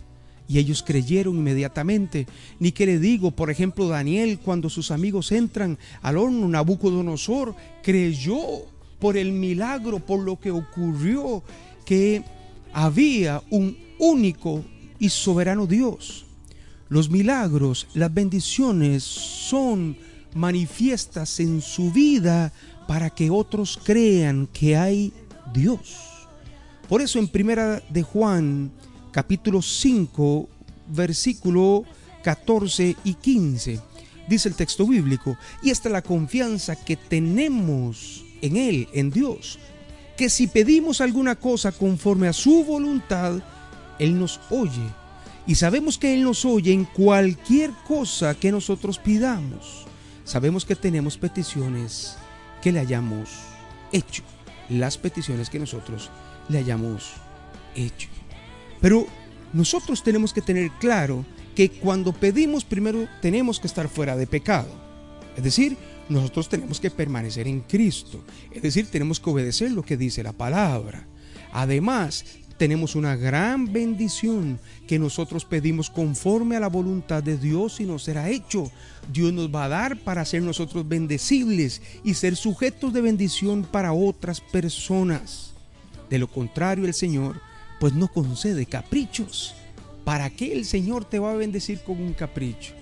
Y 0.47 0.59
ellos 0.59 0.83
creyeron 0.83 1.35
inmediatamente. 1.37 2.27
Ni 2.59 2.71
que 2.71 2.85
le 2.85 2.99
digo, 2.99 3.31
por 3.31 3.51
ejemplo, 3.51 3.87
Daniel, 3.87 4.39
cuando 4.39 4.69
sus 4.69 4.91
amigos 4.91 5.31
entran 5.31 5.77
al 6.01 6.17
horno, 6.17 6.47
Nabucodonosor 6.47 7.55
creyó 7.83 8.37
por 8.99 9.17
el 9.17 9.31
milagro, 9.31 9.99
por 9.99 10.21
lo 10.21 10.39
que 10.39 10.51
ocurrió, 10.51 11.43
que 11.85 12.23
había 12.73 13.41
un 13.49 13.77
único 13.99 14.63
y 14.99 15.09
soberano 15.09 15.67
Dios. 15.67 16.25
Los 16.89 17.09
milagros, 17.09 17.87
las 17.93 18.13
bendiciones 18.13 19.03
son 19.03 19.97
manifiestas 20.33 21.39
en 21.39 21.61
su 21.61 21.91
vida 21.91 22.53
para 22.87 23.09
que 23.09 23.29
otros 23.29 23.79
crean 23.83 24.47
que 24.53 24.77
hay 24.77 25.13
Dios. 25.53 26.27
Por 26.87 27.01
eso 27.01 27.19
en 27.19 27.27
primera 27.27 27.81
de 27.89 28.03
Juan 28.03 28.71
capítulo 29.11 29.61
5, 29.61 30.49
versículo 30.87 31.83
14 32.23 32.95
y 33.03 33.13
15. 33.13 33.79
Dice 34.27 34.49
el 34.49 34.55
texto 34.55 34.85
bíblico, 34.85 35.37
y 35.63 35.69
esta 35.69 35.89
es 35.89 35.93
la 35.93 36.01
confianza 36.01 36.75
que 36.75 36.97
tenemos 36.97 38.25
en 38.41 38.57
Él, 38.57 38.89
en 38.93 39.09
Dios, 39.09 39.57
que 40.17 40.29
si 40.29 40.47
pedimos 40.47 40.99
alguna 40.99 41.35
cosa 41.35 41.71
conforme 41.71 42.27
a 42.27 42.33
su 42.33 42.63
voluntad, 42.65 43.41
Él 43.99 44.19
nos 44.19 44.39
oye. 44.49 44.89
Y 45.45 45.55
sabemos 45.55 45.97
que 45.97 46.13
Él 46.13 46.23
nos 46.23 46.43
oye 46.43 46.73
en 46.73 46.83
cualquier 46.83 47.71
cosa 47.87 48.35
que 48.35 48.51
nosotros 48.51 48.99
pidamos. 48.99 49.85
Sabemos 50.25 50.65
que 50.65 50.75
tenemos 50.75 51.17
peticiones 51.17 52.17
que 52.61 52.73
le 52.73 52.79
hayamos 52.79 53.29
hecho. 53.93 54.23
Las 54.67 54.97
peticiones 54.97 55.49
que 55.49 55.59
nosotros 55.59 56.09
le 56.49 56.57
hayamos 56.57 57.13
hecho. 57.75 58.09
Pero 58.81 59.07
nosotros 59.53 60.03
tenemos 60.03 60.33
que 60.33 60.41
tener 60.41 60.71
claro 60.79 61.25
que 61.55 61.69
cuando 61.71 62.13
pedimos 62.13 62.63
primero 62.63 63.07
tenemos 63.21 63.59
que 63.59 63.67
estar 63.67 63.87
fuera 63.87 64.15
de 64.15 64.27
pecado. 64.27 64.69
Es 65.35 65.43
decir, 65.43 65.77
nosotros 66.09 66.49
tenemos 66.49 66.79
que 66.79 66.91
permanecer 66.91 67.47
en 67.47 67.61
Cristo. 67.61 68.23
Es 68.51 68.61
decir, 68.61 68.87
tenemos 68.87 69.19
que 69.19 69.29
obedecer 69.29 69.71
lo 69.71 69.83
que 69.83 69.97
dice 69.97 70.23
la 70.23 70.33
palabra. 70.33 71.07
Además, 71.51 72.25
tenemos 72.57 72.95
una 72.95 73.15
gran 73.15 73.71
bendición 73.71 74.59
que 74.87 74.99
nosotros 74.99 75.45
pedimos 75.45 75.89
conforme 75.89 76.55
a 76.55 76.59
la 76.59 76.69
voluntad 76.69 77.21
de 77.21 77.37
Dios 77.37 77.79
y 77.79 77.85
nos 77.85 78.03
será 78.03 78.29
hecho. 78.29 78.71
Dios 79.11 79.31
nos 79.31 79.53
va 79.53 79.65
a 79.65 79.69
dar 79.69 79.97
para 79.99 80.25
ser 80.25 80.41
nosotros 80.41 80.87
bendecibles 80.87 81.81
y 82.03 82.15
ser 82.15 82.35
sujetos 82.35 82.93
de 82.93 83.01
bendición 83.01 83.63
para 83.63 83.93
otras 83.93 84.41
personas. 84.41 85.53
De 86.09 86.17
lo 86.17 86.27
contrario, 86.27 86.85
el 86.85 86.93
Señor 86.93 87.46
pues 87.79 87.93
no 87.93 88.07
concede 88.07 88.65
caprichos. 88.65 89.55
¿Para 90.03 90.29
qué 90.29 90.53
el 90.53 90.65
Señor 90.65 91.05
te 91.05 91.19
va 91.19 91.31
a 91.31 91.35
bendecir 91.35 91.81
con 91.81 92.01
un 92.01 92.13
capricho? 92.13 92.73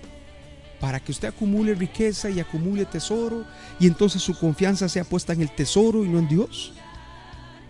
Para 0.80 1.00
que 1.00 1.10
usted 1.10 1.28
acumule 1.28 1.74
riqueza 1.74 2.30
y 2.30 2.38
acumule 2.38 2.84
tesoro 2.84 3.44
y 3.80 3.86
entonces 3.86 4.22
su 4.22 4.38
confianza 4.38 4.88
sea 4.88 5.04
puesta 5.04 5.32
en 5.32 5.42
el 5.42 5.50
tesoro 5.50 6.04
y 6.04 6.08
no 6.08 6.18
en 6.18 6.28
Dios. 6.28 6.72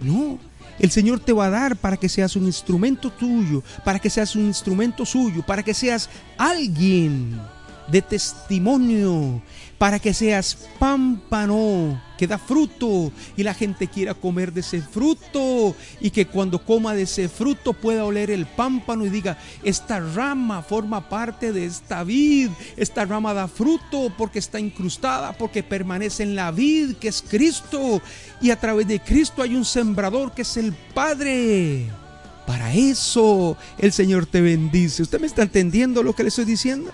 No, 0.01 0.39
el 0.79 0.91
Señor 0.91 1.21
te 1.21 1.33
va 1.33 1.47
a 1.47 1.51
dar 1.51 1.77
para 1.77 1.97
que 1.97 2.09
seas 2.09 2.37
un 2.37 2.45
instrumento 2.45 3.11
tuyo, 3.11 3.63
para 3.85 3.99
que 3.99 4.11
seas 4.11 4.37
un 4.37 4.45
instrumento 4.45 5.07
suyo, 5.07 5.43
para 5.47 5.63
que 5.63 5.73
seas 5.73 6.11
alguien 6.37 7.41
de 7.89 8.03
testimonio, 8.03 9.41
para 9.79 9.99
que 9.99 10.15
seas 10.15 10.57
pámpano, 10.79 12.01
que 12.17 12.27
da 12.27 12.39
fruto 12.39 13.13
y 13.37 13.43
la 13.43 13.53
gente 13.53 13.89
quiera 13.89 14.15
comer 14.15 14.53
de 14.53 14.61
ese 14.61 14.81
fruto 14.81 15.77
y 16.01 16.11
que 16.11 16.27
cuando 16.27 16.65
coma 16.65 16.95
de 16.95 17.03
ese 17.03 17.29
fruto 17.29 17.75
pueda 17.75 18.05
oler 18.05 18.31
el 18.31 18.47
pámpano 18.47 19.05
y 19.05 19.11
diga, 19.11 19.37
esta 19.63 20.01
rama 20.01 20.63
forma 20.63 21.09
parte 21.09 21.53
de 21.53 21.67
esta 21.67 22.05
vid, 22.05 22.51
esta 22.77 23.05
rama 23.05 23.35
da 23.35 23.49
fruto 23.49 24.13
porque 24.17 24.39
está 24.39 24.59
incrustada, 24.59 25.33
porque 25.37 25.63
permanece 25.63 26.23
en 26.23 26.37
la 26.37 26.51
vid 26.51 26.97
que 26.97 27.09
es 27.09 27.23
Cristo 27.23 28.01
y 28.41 28.51
a 28.51 28.59
través 28.59 28.89
de 28.89 29.01
Cristo 29.01 29.43
hay 29.43 29.55
un 29.55 29.65
sembrador 29.65 30.33
que 30.33 30.43
es 30.43 30.57
el 30.57 30.73
Padre. 30.95 31.91
Para 32.47 32.73
eso 32.73 33.57
el 33.77 33.93
Señor 33.93 34.25
te 34.25 34.41
bendice. 34.41 35.03
¿Usted 35.03 35.21
me 35.21 35.27
está 35.27 35.43
entendiendo 35.43 36.03
lo 36.03 36.15
que 36.15 36.23
le 36.23 36.31
estoy 36.31 36.45
diciendo? 36.45 36.93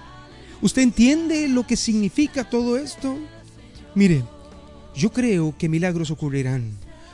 ¿Usted 0.62 0.82
entiende 0.82 1.48
lo 1.48 1.66
que 1.66 1.76
significa 1.76 2.48
todo 2.48 2.76
esto? 2.76 3.18
Mire, 3.96 4.22
yo 4.94 5.12
creo 5.12 5.56
que 5.58 5.68
milagros 5.68 6.12
ocurrirán. 6.12 6.70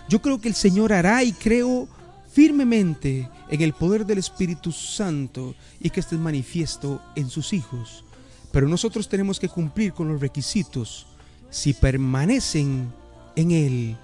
Yo 0.07 0.21
creo 0.21 0.39
que 0.39 0.49
el 0.49 0.55
Señor 0.55 0.93
hará 0.93 1.25
y 1.25 1.33
creo 1.33 1.89
firmemente 2.31 3.29
en 3.49 3.63
el 3.63 3.73
poder 3.73 4.05
del 4.05 4.19
Espíritu 4.19 4.71
Santo 4.71 5.55
y 5.81 5.89
que 5.89 6.01
este 6.01 6.15
es 6.15 6.21
manifiesto 6.21 7.01
en 7.17 7.31
sus 7.31 7.55
hijos. 7.55 8.05
Pero 8.53 8.69
nosotros 8.69 9.09
tenemos 9.09 9.41
que 9.41 9.49
cumplir 9.49 9.95
con 9.95 10.09
los 10.09 10.21
requisitos. 10.21 11.07
Si 11.49 11.73
permanecen 11.73 12.93
en 13.35 13.51
Él 13.51 13.97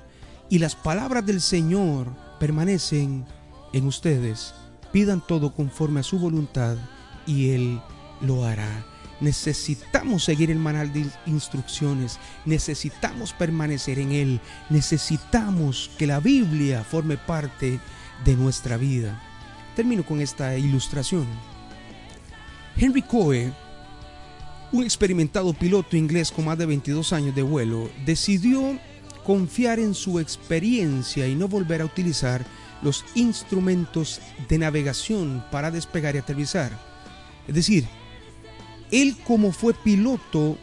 y 0.49 0.59
las 0.59 0.75
palabras 0.75 1.27
del 1.27 1.43
Señor 1.43 2.07
permanecen 2.41 3.27
en 3.75 3.87
ustedes, 3.87 4.55
pidan 4.91 5.23
todo 5.27 5.55
conforme 5.55 6.01
a 6.01 6.05
su 6.05 6.19
voluntad 6.19 6.79
y 7.27 7.51
Él 7.51 7.79
lo 8.23 8.47
hará. 8.47 8.94
Necesitamos 9.21 10.25
seguir 10.25 10.51
el 10.51 10.59
manual 10.59 10.93
de 10.93 11.07
instrucciones, 11.27 12.19
necesitamos 12.45 13.33
permanecer 13.33 13.99
en 13.99 14.13
él, 14.13 14.41
necesitamos 14.71 15.91
que 15.97 16.07
la 16.07 16.21
Biblia 16.21 16.85
forme 16.85 17.17
parte 17.17 17.79
de 18.25 18.37
nuestra 18.37 18.77
vida. 18.77 19.23
Termino 19.77 20.05
con 20.05 20.21
esta 20.21 20.57
ilustración. 20.57 21.27
Henry 22.77 23.03
Coe, 23.03 23.53
un 24.73 24.83
experimentado 24.83 25.53
piloto 25.55 25.97
inglés 25.97 26.33
con 26.33 26.47
más 26.47 26.59
de 26.59 26.67
22 26.67 27.13
años 27.13 27.35
de 27.35 27.43
vuelo, 27.43 27.89
decidió 28.05 28.79
confiar 29.25 29.79
en 29.79 29.95
su 29.95 30.19
experiencia 30.19 31.27
y 31.27 31.35
no 31.35 31.49
volver 31.49 31.81
a 31.81 31.87
utilizar 31.87 32.45
los 32.83 33.05
instrumentos 33.15 34.21
de 34.49 34.59
navegación 34.59 35.45
para 35.51 35.71
despegar 35.71 36.15
y 36.15 36.19
aterrizar. 36.19 36.71
Es 37.49 37.55
decir, 37.55 37.87
él 38.95 39.17
como 39.27 39.51
fue 39.51 39.75
piloto 39.75 40.57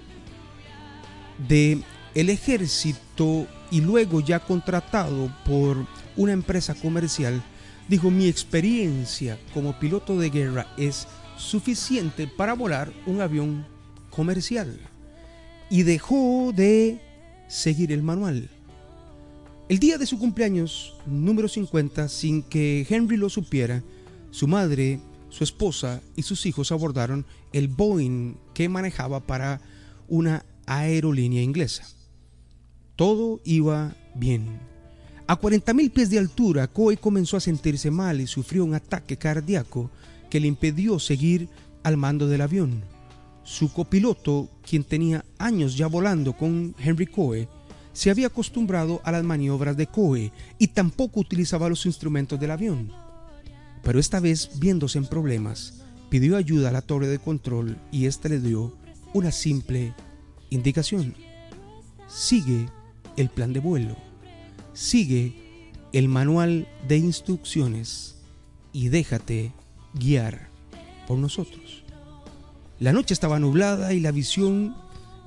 de 1.49 1.81
el 2.15 2.29
ejército 2.29 3.45
y 3.69 3.81
luego 3.81 4.21
ya 4.21 4.39
contratado 4.39 5.33
por 5.45 5.85
una 6.15 6.31
empresa 6.31 6.73
comercial, 6.73 7.43
dijo 7.89 8.09
mi 8.09 8.27
experiencia 8.27 9.37
como 9.53 9.77
piloto 9.79 10.17
de 10.17 10.29
guerra 10.29 10.73
es 10.77 11.07
suficiente 11.37 12.25
para 12.25 12.53
volar 12.53 12.93
un 13.05 13.19
avión 13.19 13.65
comercial 14.09 14.79
y 15.69 15.83
dejó 15.83 16.53
de 16.55 17.01
seguir 17.49 17.91
el 17.91 18.01
manual. 18.01 18.49
El 19.67 19.79
día 19.79 19.97
de 19.97 20.05
su 20.05 20.17
cumpleaños 20.19 20.95
número 21.05 21.49
50, 21.49 22.07
sin 22.07 22.43
que 22.43 22.85
Henry 22.89 23.17
lo 23.17 23.29
supiera, 23.29 23.83
su 24.29 24.47
madre 24.47 25.01
su 25.31 25.45
esposa 25.45 26.01
y 26.15 26.21
sus 26.21 26.45
hijos 26.45 26.71
abordaron 26.71 27.25
el 27.53 27.69
Boeing 27.69 28.35
que 28.53 28.69
manejaba 28.69 29.21
para 29.21 29.61
una 30.07 30.45
aerolínea 30.67 31.41
inglesa. 31.41 31.87
Todo 32.97 33.39
iba 33.45 33.95
bien. 34.13 34.59
A 35.27 35.39
40.000 35.39 35.91
pies 35.91 36.09
de 36.09 36.19
altura, 36.19 36.67
Coe 36.67 36.97
comenzó 36.97 37.37
a 37.37 37.41
sentirse 37.41 37.89
mal 37.89 38.19
y 38.19 38.27
sufrió 38.27 38.65
un 38.65 38.75
ataque 38.75 39.17
cardíaco 39.17 39.89
que 40.29 40.41
le 40.41 40.47
impidió 40.47 40.99
seguir 40.99 41.47
al 41.83 41.95
mando 41.95 42.27
del 42.27 42.41
avión. 42.41 42.83
Su 43.43 43.71
copiloto, 43.71 44.49
quien 44.69 44.83
tenía 44.83 45.23
años 45.39 45.77
ya 45.77 45.87
volando 45.87 46.33
con 46.33 46.75
Henry 46.77 47.07
Coe, 47.07 47.47
se 47.93 48.09
había 48.09 48.27
acostumbrado 48.27 49.01
a 49.05 49.11
las 49.11 49.23
maniobras 49.23 49.77
de 49.77 49.87
Coe 49.87 50.33
y 50.59 50.67
tampoco 50.67 51.21
utilizaba 51.21 51.69
los 51.69 51.85
instrumentos 51.85 52.39
del 52.39 52.51
avión 52.51 53.00
pero 53.83 53.99
esta 53.99 54.19
vez 54.19 54.51
viéndose 54.59 54.97
en 54.97 55.05
problemas, 55.05 55.81
pidió 56.09 56.37
ayuda 56.37 56.69
a 56.69 56.71
la 56.71 56.81
torre 56.81 57.07
de 57.07 57.19
control 57.19 57.77
y 57.91 58.05
ésta 58.05 58.29
le 58.29 58.39
dio 58.39 58.75
una 59.13 59.31
simple 59.31 59.93
indicación. 60.49 61.15
Sigue 62.07 62.67
el 63.17 63.29
plan 63.29 63.53
de 63.53 63.59
vuelo, 63.59 63.95
sigue 64.73 65.33
el 65.93 66.07
manual 66.07 66.67
de 66.87 66.97
instrucciones 66.97 68.15
y 68.73 68.89
déjate 68.89 69.53
guiar 69.93 70.49
por 71.07 71.17
nosotros. 71.17 71.83
La 72.79 72.93
noche 72.93 73.13
estaba 73.13 73.39
nublada 73.39 73.93
y 73.93 73.99
la 73.99 74.11
visión 74.11 74.75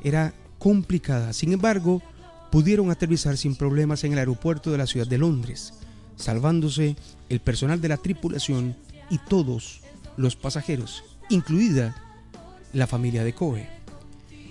era 0.02 0.34
complicada. 0.58 1.32
Sin 1.32 1.52
embargo, 1.52 2.02
pudieron 2.50 2.90
aterrizar 2.90 3.36
sin 3.36 3.56
problemas 3.56 4.04
en 4.04 4.12
el 4.12 4.18
aeropuerto 4.18 4.70
de 4.70 4.78
la 4.78 4.86
ciudad 4.86 5.06
de 5.06 5.18
Londres 5.18 5.74
salvándose 6.16 6.96
el 7.34 7.40
personal 7.40 7.80
de 7.80 7.88
la 7.88 7.96
tripulación 7.96 8.76
y 9.10 9.18
todos 9.18 9.80
los 10.16 10.36
pasajeros, 10.36 11.04
incluida 11.28 11.94
la 12.72 12.86
familia 12.86 13.24
de 13.24 13.34
Coe. 13.34 13.68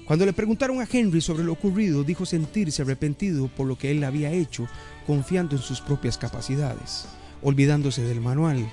Cuando 0.05 0.25
le 0.25 0.33
preguntaron 0.33 0.81
a 0.81 0.87
Henry 0.91 1.21
sobre 1.21 1.45
lo 1.45 1.53
ocurrido, 1.53 2.03
dijo 2.03 2.25
sentirse 2.25 2.81
arrepentido 2.81 3.47
por 3.47 3.67
lo 3.67 3.77
que 3.77 3.91
él 3.91 4.03
había 4.03 4.31
hecho, 4.31 4.67
confiando 5.07 5.55
en 5.55 5.61
sus 5.61 5.79
propias 5.79 6.17
capacidades, 6.17 7.05
olvidándose 7.41 8.03
del 8.03 8.19
manual. 8.19 8.69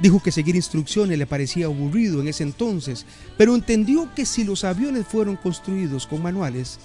Dijo 0.00 0.20
que 0.20 0.32
seguir 0.32 0.56
instrucciones 0.56 1.18
le 1.18 1.26
parecía 1.26 1.66
aburrido 1.66 2.20
en 2.20 2.28
ese 2.28 2.42
entonces, 2.42 3.06
pero 3.38 3.54
entendió 3.54 4.12
que 4.14 4.26
si 4.26 4.42
los 4.42 4.64
aviones 4.64 5.06
fueron 5.06 5.36
construidos 5.36 6.06
con 6.08 6.20
manuales, 6.20 6.80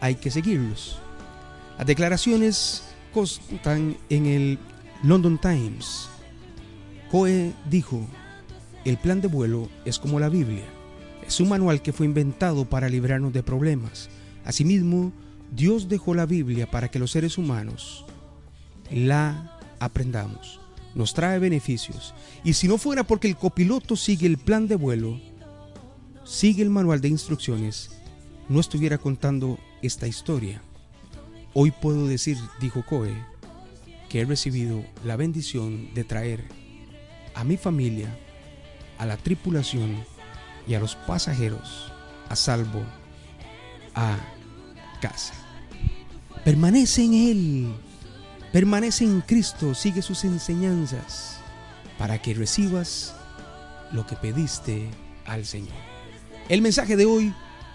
hay 0.00 0.14
que 0.14 0.30
seguirlos. 0.30 0.98
Las 1.76 1.86
declaraciones 1.86 2.82
constan 3.12 3.96
en 4.08 4.26
el 4.26 4.58
London 5.02 5.38
Times. 5.38 6.08
Coe 7.14 7.52
dijo, 7.70 8.04
el 8.84 8.96
plan 8.96 9.20
de 9.20 9.28
vuelo 9.28 9.68
es 9.84 10.00
como 10.00 10.18
la 10.18 10.28
Biblia. 10.28 10.64
Es 11.24 11.38
un 11.38 11.48
manual 11.48 11.80
que 11.80 11.92
fue 11.92 12.06
inventado 12.06 12.64
para 12.68 12.88
librarnos 12.88 13.32
de 13.32 13.44
problemas. 13.44 14.10
Asimismo, 14.44 15.12
Dios 15.54 15.88
dejó 15.88 16.12
la 16.14 16.26
Biblia 16.26 16.68
para 16.68 16.90
que 16.90 16.98
los 16.98 17.12
seres 17.12 17.38
humanos 17.38 18.04
la 18.90 19.60
aprendamos. 19.78 20.58
Nos 20.96 21.14
trae 21.14 21.38
beneficios. 21.38 22.16
Y 22.42 22.54
si 22.54 22.66
no 22.66 22.78
fuera 22.78 23.04
porque 23.04 23.28
el 23.28 23.36
copiloto 23.36 23.94
sigue 23.94 24.26
el 24.26 24.36
plan 24.36 24.66
de 24.66 24.74
vuelo, 24.74 25.20
sigue 26.24 26.64
el 26.64 26.70
manual 26.70 27.00
de 27.00 27.10
instrucciones, 27.10 27.90
no 28.48 28.58
estuviera 28.58 28.98
contando 28.98 29.60
esta 29.82 30.08
historia. 30.08 30.62
Hoy 31.52 31.70
puedo 31.70 32.08
decir, 32.08 32.38
dijo 32.60 32.84
Coe, 32.84 33.14
que 34.08 34.22
he 34.22 34.24
recibido 34.24 34.84
la 35.04 35.14
bendición 35.14 35.94
de 35.94 36.02
traer 36.02 36.63
a 37.34 37.44
mi 37.44 37.56
familia, 37.56 38.08
a 38.98 39.06
la 39.06 39.16
tripulación 39.16 40.04
y 40.66 40.74
a 40.74 40.80
los 40.80 40.96
pasajeros 40.96 41.92
a 42.28 42.36
salvo 42.36 42.82
a 43.94 44.16
casa. 45.00 45.34
Permanece 46.44 47.04
en 47.04 47.14
Él, 47.14 47.74
permanece 48.52 49.04
en 49.04 49.20
Cristo, 49.20 49.74
sigue 49.74 50.02
sus 50.02 50.24
enseñanzas 50.24 51.38
para 51.98 52.20
que 52.20 52.34
recibas 52.34 53.14
lo 53.92 54.06
que 54.06 54.16
pediste 54.16 54.90
al 55.26 55.46
Señor. 55.46 55.74
El 56.48 56.60
mensaje 56.60 56.96
de 56.96 57.06
hoy, 57.06 57.32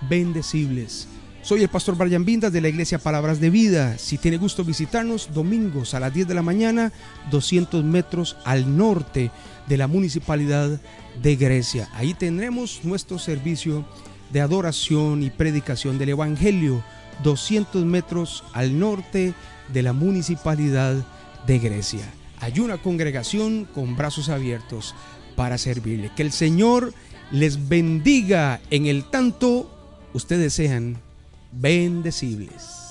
bendecibles. 0.09 1.07
Soy 1.49 1.63
el 1.63 1.69
pastor 1.69 1.97
Brian 1.97 2.25
Vindas 2.25 2.53
de 2.53 2.61
la 2.61 2.69
iglesia 2.69 2.99
Palabras 2.99 3.39
de 3.39 3.49
Vida. 3.49 3.97
Si 3.97 4.19
tiene 4.19 4.37
gusto 4.37 4.63
visitarnos, 4.63 5.33
domingos 5.33 5.95
a 5.95 5.99
las 5.99 6.13
10 6.13 6.27
de 6.27 6.35
la 6.35 6.43
mañana, 6.43 6.93
200 7.31 7.83
metros 7.83 8.37
al 8.45 8.77
norte 8.77 9.31
de 9.67 9.77
la 9.77 9.87
municipalidad 9.87 10.79
de 11.23 11.35
Grecia. 11.37 11.89
Ahí 11.95 12.13
tendremos 12.13 12.81
nuestro 12.83 13.17
servicio 13.17 13.83
de 14.31 14.41
adoración 14.41 15.23
y 15.23 15.31
predicación 15.31 15.97
del 15.97 16.09
Evangelio, 16.09 16.83
200 17.23 17.83
metros 17.83 18.43
al 18.53 18.77
norte 18.77 19.33
de 19.73 19.81
la 19.81 19.93
municipalidad 19.93 21.03
de 21.47 21.57
Grecia. 21.57 22.13
Hay 22.41 22.59
una 22.59 22.77
congregación 22.77 23.65
con 23.65 23.95
brazos 23.95 24.29
abiertos 24.29 24.93
para 25.35 25.57
servirle. 25.57 26.11
Que 26.15 26.21
el 26.21 26.31
Señor 26.31 26.93
les 27.31 27.67
bendiga 27.67 28.61
en 28.69 28.85
el 28.85 29.03
tanto 29.05 29.75
ustedes 30.13 30.53
sean 30.53 31.08
bendecibles. 31.51 32.88